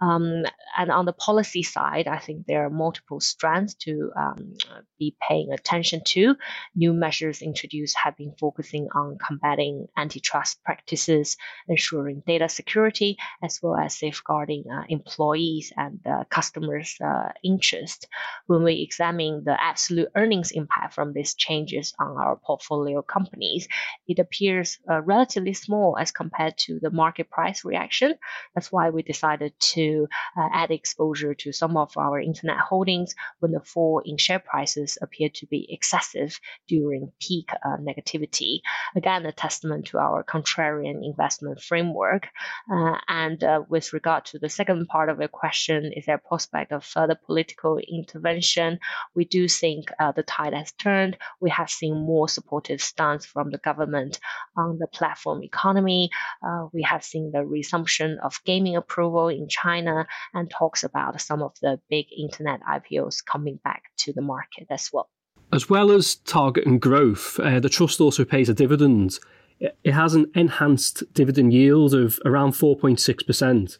Um, 0.01 0.43
and 0.77 0.91
on 0.91 1.05
the 1.05 1.13
policy 1.13 1.63
side, 1.63 2.07
I 2.07 2.19
think 2.19 2.45
there 2.45 2.65
are 2.65 2.69
multiple 2.69 3.19
strands 3.19 3.75
to 3.75 4.11
um, 4.17 4.53
be 4.99 5.15
paying 5.27 5.51
attention 5.53 6.01
to. 6.07 6.35
New 6.75 6.93
measures 6.93 7.41
introduced 7.41 7.95
have 8.03 8.17
been 8.17 8.33
focusing 8.39 8.87
on 8.95 9.17
combating 9.17 9.87
antitrust 9.95 10.61
practices, 10.63 11.37
ensuring 11.67 12.23
data 12.25 12.49
security, 12.49 13.17
as 13.41 13.59
well 13.61 13.77
as 13.77 13.97
safeguarding 13.97 14.63
uh, 14.69 14.83
employees 14.89 15.71
and 15.77 15.99
uh, 16.05 16.23
customers' 16.29 16.92
uh, 17.01 17.31
interest. 17.43 18.07
When 18.47 18.63
we 18.63 18.81
examine 18.81 19.43
the 19.43 19.61
absolute 19.61 20.09
earnings 20.15 20.51
impact 20.51 20.93
from 20.93 21.13
these 21.13 21.35
changes 21.35 21.93
on 21.99 22.17
our 22.17 22.35
portfolio 22.35 23.01
companies, 23.01 23.67
it 24.07 24.19
appears 24.19 24.79
uh, 24.89 25.01
relatively 25.01 25.53
small 25.53 25.97
as 25.99 26.11
compared 26.11 26.57
to 26.59 26.79
the 26.81 26.91
market 26.91 27.29
price 27.29 27.63
reaction. 27.65 28.15
That's 28.55 28.71
why 28.71 28.89
we 28.89 29.03
decided 29.03 29.53
to 29.75 30.07
uh, 30.37 30.49
add 30.53 30.71
exposure 30.71 31.33
to 31.35 31.51
some 31.51 31.77
of 31.77 31.95
our 31.97 32.19
internet 32.19 32.57
holdings 32.57 33.15
when 33.39 33.51
the 33.51 33.61
fall 33.61 34.01
in 34.05 34.17
share 34.17 34.39
prices 34.39 34.97
appeared 35.01 35.35
to 35.35 35.47
be 35.47 35.67
excessive 35.69 36.39
during 36.67 37.11
peak 37.19 37.49
uh, 37.53 37.77
negativity. 37.77 38.61
Again, 38.95 39.25
a 39.25 39.31
testament 39.31 39.87
to 39.87 39.97
our 39.97 40.23
contrarian 40.23 41.03
investment 41.03 41.61
framework. 41.61 42.27
Uh, 42.71 42.97
and 43.07 43.43
uh, 43.43 43.61
with 43.69 43.93
regard 43.93 44.25
to 44.25 44.39
the 44.39 44.49
second 44.49 44.87
part 44.87 45.09
of 45.09 45.19
your 45.19 45.27
question, 45.27 45.91
is 45.95 46.05
there 46.05 46.15
a 46.15 46.27
prospect 46.27 46.71
of 46.71 46.82
further 46.83 47.17
political 47.25 47.77
intervention? 47.77 48.79
We 49.15 49.25
do 49.25 49.47
think 49.47 49.89
uh, 49.99 50.11
the 50.11 50.23
tide 50.23 50.53
has 50.53 50.71
turned. 50.73 51.17
We 51.41 51.49
have 51.49 51.69
seen 51.69 51.95
more 51.95 52.29
supportive 52.29 52.81
stance 52.81 53.25
from 53.25 53.49
the 53.51 53.57
government 53.57 54.19
on 54.57 54.77
the 54.79 54.87
platform 54.87 55.43
economy. 55.43 56.09
Uh, 56.45 56.67
we 56.73 56.81
have 56.83 57.03
seen 57.03 57.31
the 57.31 57.45
resumption 57.45 58.19
of 58.23 58.39
gaming 58.45 58.75
approval 58.75 59.29
in 59.29 59.47
China 59.49 60.05
and 60.33 60.49
talks 60.49 60.83
about 60.83 61.21
some 61.21 61.41
of 61.41 61.53
the 61.61 61.79
big 61.89 62.07
internet 62.17 62.59
IPOs 62.61 63.23
coming 63.25 63.59
back 63.63 63.83
to 63.97 64.13
the 64.13 64.21
market 64.21 64.67
as 64.69 64.89
well. 64.91 65.09
As 65.51 65.69
well 65.69 65.91
as 65.91 66.15
targeting 66.15 66.79
growth, 66.79 67.39
uh, 67.39 67.59
the 67.59 67.69
trust 67.69 68.01
also 68.01 68.25
pays 68.25 68.49
a 68.49 68.53
dividend. 68.53 69.19
It 69.59 69.91
has 69.91 70.15
an 70.15 70.31
enhanced 70.33 71.03
dividend 71.13 71.53
yield 71.53 71.93
of 71.93 72.19
around 72.25 72.53
4.6%. 72.53 73.77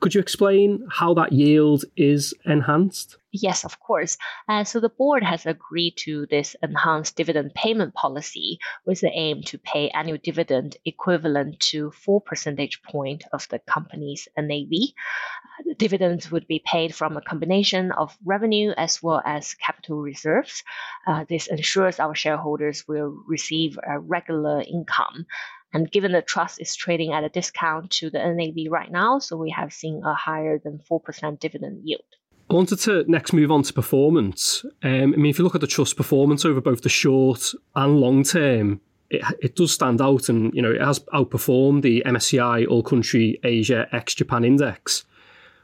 Could 0.00 0.14
you 0.14 0.20
explain 0.20 0.86
how 0.90 1.12
that 1.14 1.32
yield 1.32 1.84
is 1.94 2.32
enhanced? 2.46 3.18
Yes, 3.32 3.64
of 3.64 3.78
course. 3.80 4.16
Uh, 4.48 4.64
so 4.64 4.80
the 4.80 4.88
board 4.88 5.22
has 5.22 5.46
agreed 5.46 5.96
to 5.98 6.26
this 6.30 6.56
enhanced 6.62 7.16
dividend 7.16 7.54
payment 7.54 7.94
policy 7.94 8.58
with 8.86 9.02
the 9.02 9.10
aim 9.10 9.42
to 9.44 9.58
pay 9.58 9.90
annual 9.90 10.18
dividend 10.18 10.78
equivalent 10.84 11.60
to 11.60 11.90
4 11.92 12.20
percentage 12.22 12.82
point 12.82 13.24
of 13.32 13.46
the 13.48 13.58
company's 13.58 14.26
NAV. 14.36 14.72
Uh, 14.72 15.62
the 15.66 15.74
dividends 15.74 16.30
would 16.30 16.48
be 16.48 16.62
paid 16.64 16.94
from 16.94 17.16
a 17.16 17.20
combination 17.20 17.92
of 17.92 18.16
revenue 18.24 18.72
as 18.78 19.02
well 19.02 19.22
as 19.24 19.54
capital 19.54 20.00
reserves. 20.00 20.64
Uh, 21.06 21.24
this 21.28 21.46
ensures 21.46 22.00
our 22.00 22.14
shareholders 22.14 22.88
will 22.88 23.22
receive 23.28 23.78
a 23.86 24.00
regular 24.00 24.62
income. 24.62 25.26
And 25.72 25.90
given 25.90 26.12
the 26.12 26.22
trust 26.22 26.60
is 26.60 26.74
trading 26.74 27.12
at 27.12 27.24
a 27.24 27.28
discount 27.28 27.90
to 27.92 28.10
the 28.10 28.18
NAV 28.18 28.70
right 28.70 28.90
now, 28.90 29.18
so 29.18 29.36
we 29.36 29.50
have 29.50 29.72
seen 29.72 30.02
a 30.04 30.14
higher 30.14 30.58
than 30.58 30.80
4% 30.90 31.38
dividend 31.38 31.82
yield. 31.84 32.02
I 32.50 32.54
wanted 32.54 32.80
to 32.80 33.04
next 33.06 33.32
move 33.32 33.52
on 33.52 33.62
to 33.62 33.72
performance. 33.72 34.64
Um, 34.82 35.14
I 35.14 35.16
mean, 35.16 35.26
if 35.26 35.38
you 35.38 35.44
look 35.44 35.54
at 35.54 35.60
the 35.60 35.68
trust 35.68 35.96
performance 35.96 36.44
over 36.44 36.60
both 36.60 36.82
the 36.82 36.88
short 36.88 37.52
and 37.76 38.00
long 38.00 38.24
term, 38.24 38.80
it, 39.08 39.22
it 39.40 39.56
does 39.56 39.72
stand 39.72 40.00
out 40.00 40.28
and, 40.28 40.52
you 40.52 40.60
know, 40.60 40.72
it 40.72 40.80
has 40.80 40.98
outperformed 41.14 41.82
the 41.82 42.02
MSCI 42.04 42.66
All 42.66 42.82
Country 42.82 43.38
Asia 43.44 43.86
ex 43.92 44.14
Japan 44.14 44.44
Index. 44.44 45.04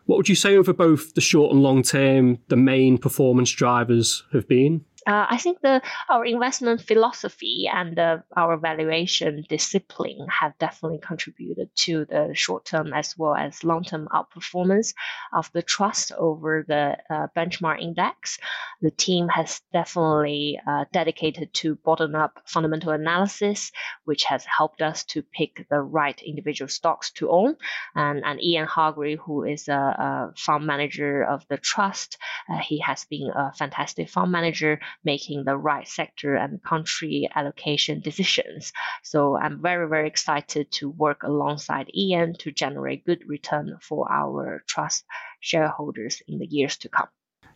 What 0.04 0.16
would 0.16 0.28
you 0.28 0.36
say 0.36 0.56
over 0.56 0.72
both 0.72 1.14
the 1.14 1.20
short 1.20 1.52
and 1.52 1.60
long 1.60 1.82
term, 1.82 2.38
the 2.46 2.56
main 2.56 2.98
performance 2.98 3.50
drivers 3.50 4.22
have 4.32 4.46
been? 4.46 4.84
Uh, 5.06 5.26
I 5.30 5.38
think 5.38 5.60
the 5.60 5.80
our 6.10 6.24
investment 6.24 6.80
philosophy 6.80 7.70
and 7.72 7.96
uh, 7.98 8.18
our 8.36 8.56
valuation 8.56 9.44
discipline 9.48 10.26
have 10.28 10.58
definitely 10.58 10.98
contributed 10.98 11.70
to 11.76 12.04
the 12.06 12.30
short 12.34 12.64
term 12.64 12.92
as 12.92 13.16
well 13.16 13.34
as 13.34 13.62
long 13.62 13.84
term 13.84 14.08
outperformance 14.12 14.94
of 15.32 15.50
the 15.52 15.62
trust 15.62 16.10
over 16.18 16.64
the 16.66 16.96
uh, 17.08 17.28
benchmark 17.36 17.80
index. 17.80 18.38
The 18.82 18.90
team 18.90 19.28
has 19.28 19.60
definitely 19.72 20.60
uh, 20.66 20.86
dedicated 20.92 21.54
to 21.54 21.76
bottom 21.76 22.14
up 22.16 22.42
fundamental 22.44 22.90
analysis, 22.90 23.70
which 24.04 24.24
has 24.24 24.44
helped 24.44 24.82
us 24.82 25.04
to 25.04 25.22
pick 25.22 25.66
the 25.70 25.80
right 25.80 26.20
individual 26.22 26.68
stocks 26.68 27.12
to 27.12 27.30
own. 27.30 27.56
And, 27.94 28.22
and 28.24 28.42
Ian 28.42 28.66
Hargreave, 28.66 29.18
who 29.18 29.44
is 29.44 29.68
a, 29.68 29.72
a 29.72 30.32
fund 30.36 30.66
manager 30.66 31.22
of 31.22 31.46
the 31.48 31.58
trust, 31.58 32.18
uh, 32.50 32.58
he 32.58 32.80
has 32.80 33.04
been 33.04 33.30
a 33.34 33.52
fantastic 33.52 34.10
fund 34.10 34.32
manager 34.32 34.80
making 35.04 35.44
the 35.44 35.56
right 35.56 35.87
sector 35.87 36.35
and 36.35 36.62
country 36.62 37.28
allocation 37.35 38.00
decisions. 38.00 38.72
So 39.02 39.37
I'm 39.37 39.61
very, 39.62 39.88
very 39.88 40.09
excited 40.09 40.70
to 40.72 40.90
work 40.90 41.22
alongside 41.22 41.90
Ian 41.94 42.35
to 42.38 42.50
generate 42.50 43.04
good 43.04 43.22
return 43.26 43.76
for 43.80 44.11
our 44.11 44.62
trust 44.66 45.04
shareholders 45.40 46.22
in 46.28 46.38
the 46.38 46.46
years 46.46 46.76
to 46.78 46.88
come. 46.88 47.09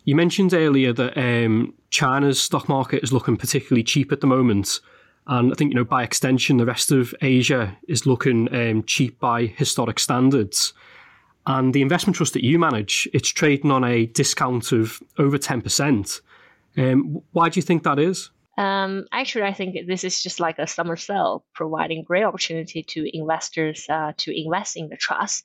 You 0.03 0.15
mentioned 0.15 0.53
earlier 0.53 0.93
that 0.93 1.17
um, 1.17 1.73
China's 1.91 2.41
stock 2.41 2.67
market 2.67 3.03
is 3.03 3.13
looking 3.13 3.37
particularly 3.37 3.83
cheap 3.83 4.11
at 4.11 4.21
the 4.21 4.27
moment. 4.27 4.79
And 5.27 5.51
I 5.51 5.55
think, 5.55 5.71
you 5.71 5.75
know, 5.75 5.83
by 5.83 6.03
extension, 6.03 6.57
the 6.57 6.65
rest 6.65 6.91
of 6.91 7.13
Asia 7.21 7.77
is 7.87 8.07
looking 8.07 8.53
um, 8.53 8.83
cheap 8.83 9.19
by 9.19 9.45
historic 9.45 9.99
standards. 9.99 10.73
And 11.45 11.73
the 11.73 11.81
investment 11.81 12.15
trust 12.15 12.33
that 12.33 12.43
you 12.43 12.57
manage, 12.57 13.07
it's 13.13 13.29
trading 13.29 13.71
on 13.71 13.83
a 13.83 14.07
discount 14.07 14.71
of 14.71 15.01
over 15.17 15.37
10%. 15.37 16.21
Um, 16.77 17.21
why 17.31 17.49
do 17.49 17.57
you 17.57 17.61
think 17.61 17.83
that 17.83 17.99
is? 17.99 18.29
Um, 18.57 19.05
actually, 19.11 19.45
I 19.45 19.53
think 19.53 19.87
this 19.87 20.03
is 20.03 20.21
just 20.21 20.39
like 20.39 20.59
a 20.59 20.67
summer 20.67 20.97
sale, 20.97 21.45
providing 21.53 22.03
great 22.03 22.23
opportunity 22.23 22.83
to 22.83 23.17
investors 23.17 23.85
uh, 23.89 24.13
to 24.17 24.31
invest 24.39 24.77
in 24.77 24.89
the 24.89 24.97
trust. 24.97 25.43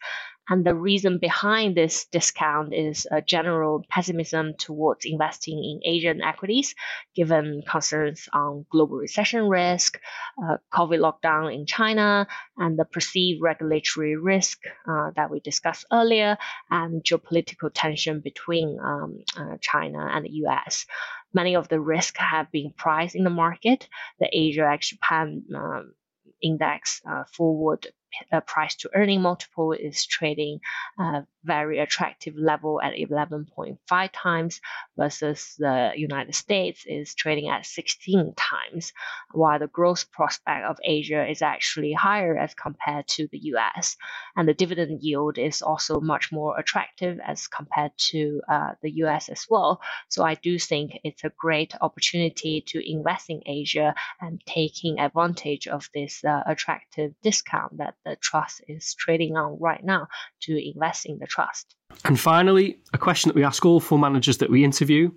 And 0.48 0.64
the 0.64 0.74
reason 0.74 1.18
behind 1.18 1.76
this 1.76 2.06
discount 2.06 2.72
is 2.72 3.06
a 3.10 3.20
general 3.20 3.84
pessimism 3.88 4.54
towards 4.58 5.04
investing 5.04 5.58
in 5.58 5.80
Asian 5.84 6.22
equities, 6.22 6.74
given 7.14 7.62
concerns 7.68 8.28
on 8.32 8.64
global 8.70 8.96
recession 8.96 9.48
risk, 9.48 10.00
uh, 10.42 10.58
COVID 10.72 11.00
lockdown 11.00 11.52
in 11.52 11.66
China, 11.66 12.28
and 12.56 12.78
the 12.78 12.84
perceived 12.84 13.42
regulatory 13.42 14.16
risk 14.16 14.60
uh, 14.88 15.10
that 15.16 15.30
we 15.30 15.40
discussed 15.40 15.86
earlier, 15.92 16.38
and 16.70 17.02
geopolitical 17.02 17.70
tension 17.74 18.20
between 18.20 18.78
um, 18.80 19.18
uh, 19.36 19.56
China 19.60 20.08
and 20.12 20.24
the 20.24 20.32
US. 20.46 20.86
Many 21.34 21.56
of 21.56 21.68
the 21.68 21.80
risks 21.80 22.20
have 22.20 22.50
been 22.52 22.72
priced 22.76 23.16
in 23.16 23.24
the 23.24 23.30
market. 23.30 23.88
The 24.20 24.28
Asia 24.32 24.70
ex 24.72 24.90
Japan 24.90 25.42
um, 25.54 25.94
index 26.40 27.02
uh, 27.08 27.24
forward 27.24 27.88
uh, 28.32 28.40
price 28.40 28.76
to 28.76 28.90
earning 28.94 29.22
multiple 29.22 29.72
is 29.72 30.06
trading 30.06 30.60
uh, 30.98 31.22
very 31.46 31.78
attractive 31.78 32.34
level 32.36 32.80
at 32.82 32.94
11.5 32.94 34.10
times 34.12 34.60
versus 34.98 35.54
the 35.58 35.92
United 35.96 36.34
States 36.34 36.84
is 36.86 37.14
trading 37.14 37.48
at 37.48 37.64
16 37.64 38.34
times, 38.36 38.92
while 39.32 39.58
the 39.58 39.68
growth 39.68 40.10
prospect 40.10 40.66
of 40.66 40.76
Asia 40.84 41.28
is 41.30 41.40
actually 41.42 41.92
higher 41.92 42.36
as 42.36 42.52
compared 42.54 43.06
to 43.08 43.28
the 43.30 43.38
US. 43.54 43.96
And 44.36 44.48
the 44.48 44.54
dividend 44.54 45.00
yield 45.02 45.38
is 45.38 45.62
also 45.62 46.00
much 46.00 46.32
more 46.32 46.58
attractive 46.58 47.18
as 47.24 47.46
compared 47.46 47.92
to 48.10 48.40
uh, 48.48 48.72
the 48.82 48.90
US 49.04 49.28
as 49.28 49.46
well. 49.48 49.80
So 50.08 50.24
I 50.24 50.34
do 50.34 50.58
think 50.58 50.98
it's 51.04 51.24
a 51.24 51.32
great 51.38 51.74
opportunity 51.80 52.62
to 52.68 52.90
invest 52.90 53.30
in 53.30 53.40
Asia 53.46 53.94
and 54.20 54.42
taking 54.46 54.98
advantage 54.98 55.68
of 55.68 55.88
this 55.94 56.24
uh, 56.24 56.42
attractive 56.46 57.14
discount 57.22 57.78
that 57.78 57.94
the 58.06 58.16
trust 58.16 58.62
is 58.68 58.94
trading 58.94 59.36
on 59.36 59.58
right 59.60 59.84
now 59.84 60.08
to 60.42 60.56
invest 60.56 61.06
in 61.06 61.18
the 61.18 61.26
trust. 61.26 61.74
And 62.04 62.18
finally, 62.18 62.78
a 62.92 62.98
question 62.98 63.28
that 63.28 63.36
we 63.36 63.44
ask 63.44 63.64
all 63.66 63.80
fund 63.80 64.00
managers 64.02 64.38
that 64.38 64.50
we 64.50 64.64
interview 64.64 65.10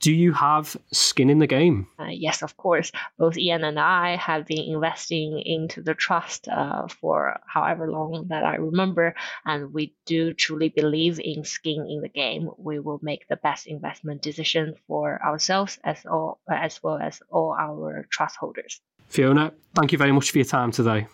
do 0.00 0.12
you 0.12 0.32
have 0.32 0.76
skin 0.92 1.28
in 1.28 1.38
the 1.38 1.46
game? 1.46 1.86
Uh, 1.98 2.06
yes, 2.06 2.42
of 2.42 2.56
course. 2.56 2.90
Both 3.18 3.36
Ian 3.36 3.64
and 3.64 3.78
I 3.78 4.16
have 4.16 4.46
been 4.46 4.64
investing 4.74 5.42
into 5.44 5.82
the 5.82 5.94
trust 5.94 6.48
uh, 6.48 6.88
for 6.88 7.38
however 7.46 7.90
long 7.90 8.26
that 8.28 8.42
I 8.44 8.56
remember, 8.56 9.14
and 9.44 9.72
we 9.74 9.94
do 10.06 10.32
truly 10.32 10.70
believe 10.70 11.20
in 11.20 11.44
skin 11.44 11.86
in 11.88 12.00
the 12.00 12.08
game. 12.08 12.48
We 12.56 12.78
will 12.78 12.98
make 13.02 13.28
the 13.28 13.36
best 13.36 13.66
investment 13.66 14.22
decision 14.22 14.74
for 14.88 15.22
ourselves 15.22 15.78
as 15.84 16.04
all 16.06 16.40
as 16.50 16.82
well 16.82 16.98
as 16.98 17.20
all 17.30 17.54
our 17.58 18.06
trust 18.10 18.36
holders. 18.36 18.80
Fiona, 19.08 19.52
thank 19.74 19.92
you 19.92 19.98
very 19.98 20.12
much 20.12 20.30
for 20.30 20.38
your 20.38 20.46
time 20.46 20.70
today. 20.70 21.06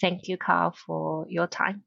Thank 0.00 0.28
you, 0.28 0.36
Carl, 0.36 0.74
for 0.86 1.26
your 1.28 1.46
time. 1.46 1.82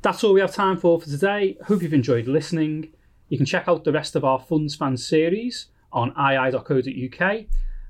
That's 0.00 0.22
all 0.22 0.32
we 0.32 0.40
have 0.40 0.54
time 0.54 0.76
for 0.76 1.00
for 1.00 1.06
today. 1.06 1.56
Hope 1.66 1.82
you've 1.82 1.92
enjoyed 1.92 2.28
listening. 2.28 2.92
You 3.28 3.36
can 3.36 3.46
check 3.46 3.68
out 3.68 3.84
the 3.84 3.92
rest 3.92 4.16
of 4.16 4.24
our 4.24 4.38
Funds 4.38 4.74
Fans 4.74 5.06
series 5.06 5.66
on 5.92 6.10
ii.co.uk 6.10 7.46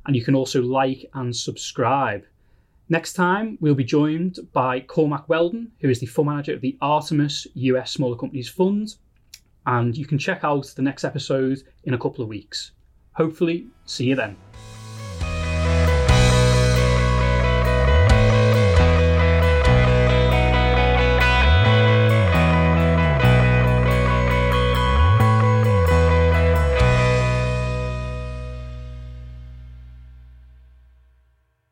and 0.07 0.16
you 0.16 0.24
can 0.24 0.35
also 0.35 0.62
like 0.62 1.09
and 1.14 1.35
subscribe. 1.35 2.24
Next 2.88 3.12
time, 3.12 3.59
we'll 3.61 3.74
be 3.74 3.85
joined 3.85 4.38
by 4.54 4.81
Cormac 4.81 5.28
Weldon, 5.28 5.70
who 5.81 5.90
is 5.90 6.00
the 6.00 6.07
fund 6.07 6.28
manager 6.28 6.54
of 6.54 6.62
the 6.62 6.78
Artemis 6.81 7.46
US 7.54 7.92
Smaller 7.92 8.16
Companies 8.16 8.48
Fund, 8.48 8.94
and 9.66 9.94
you 9.94 10.07
can 10.07 10.18
check 10.18 10.42
out 10.42 10.66
the 10.74 10.83
next 10.83 11.04
episode 11.04 11.62
in 11.85 11.92
a 11.92 11.98
couple 11.98 12.22
of 12.22 12.31
weeks. 12.31 12.72
Hopefully, 13.12 13.66
see 13.85 14.07
you 14.07 14.14
then. 14.14 14.37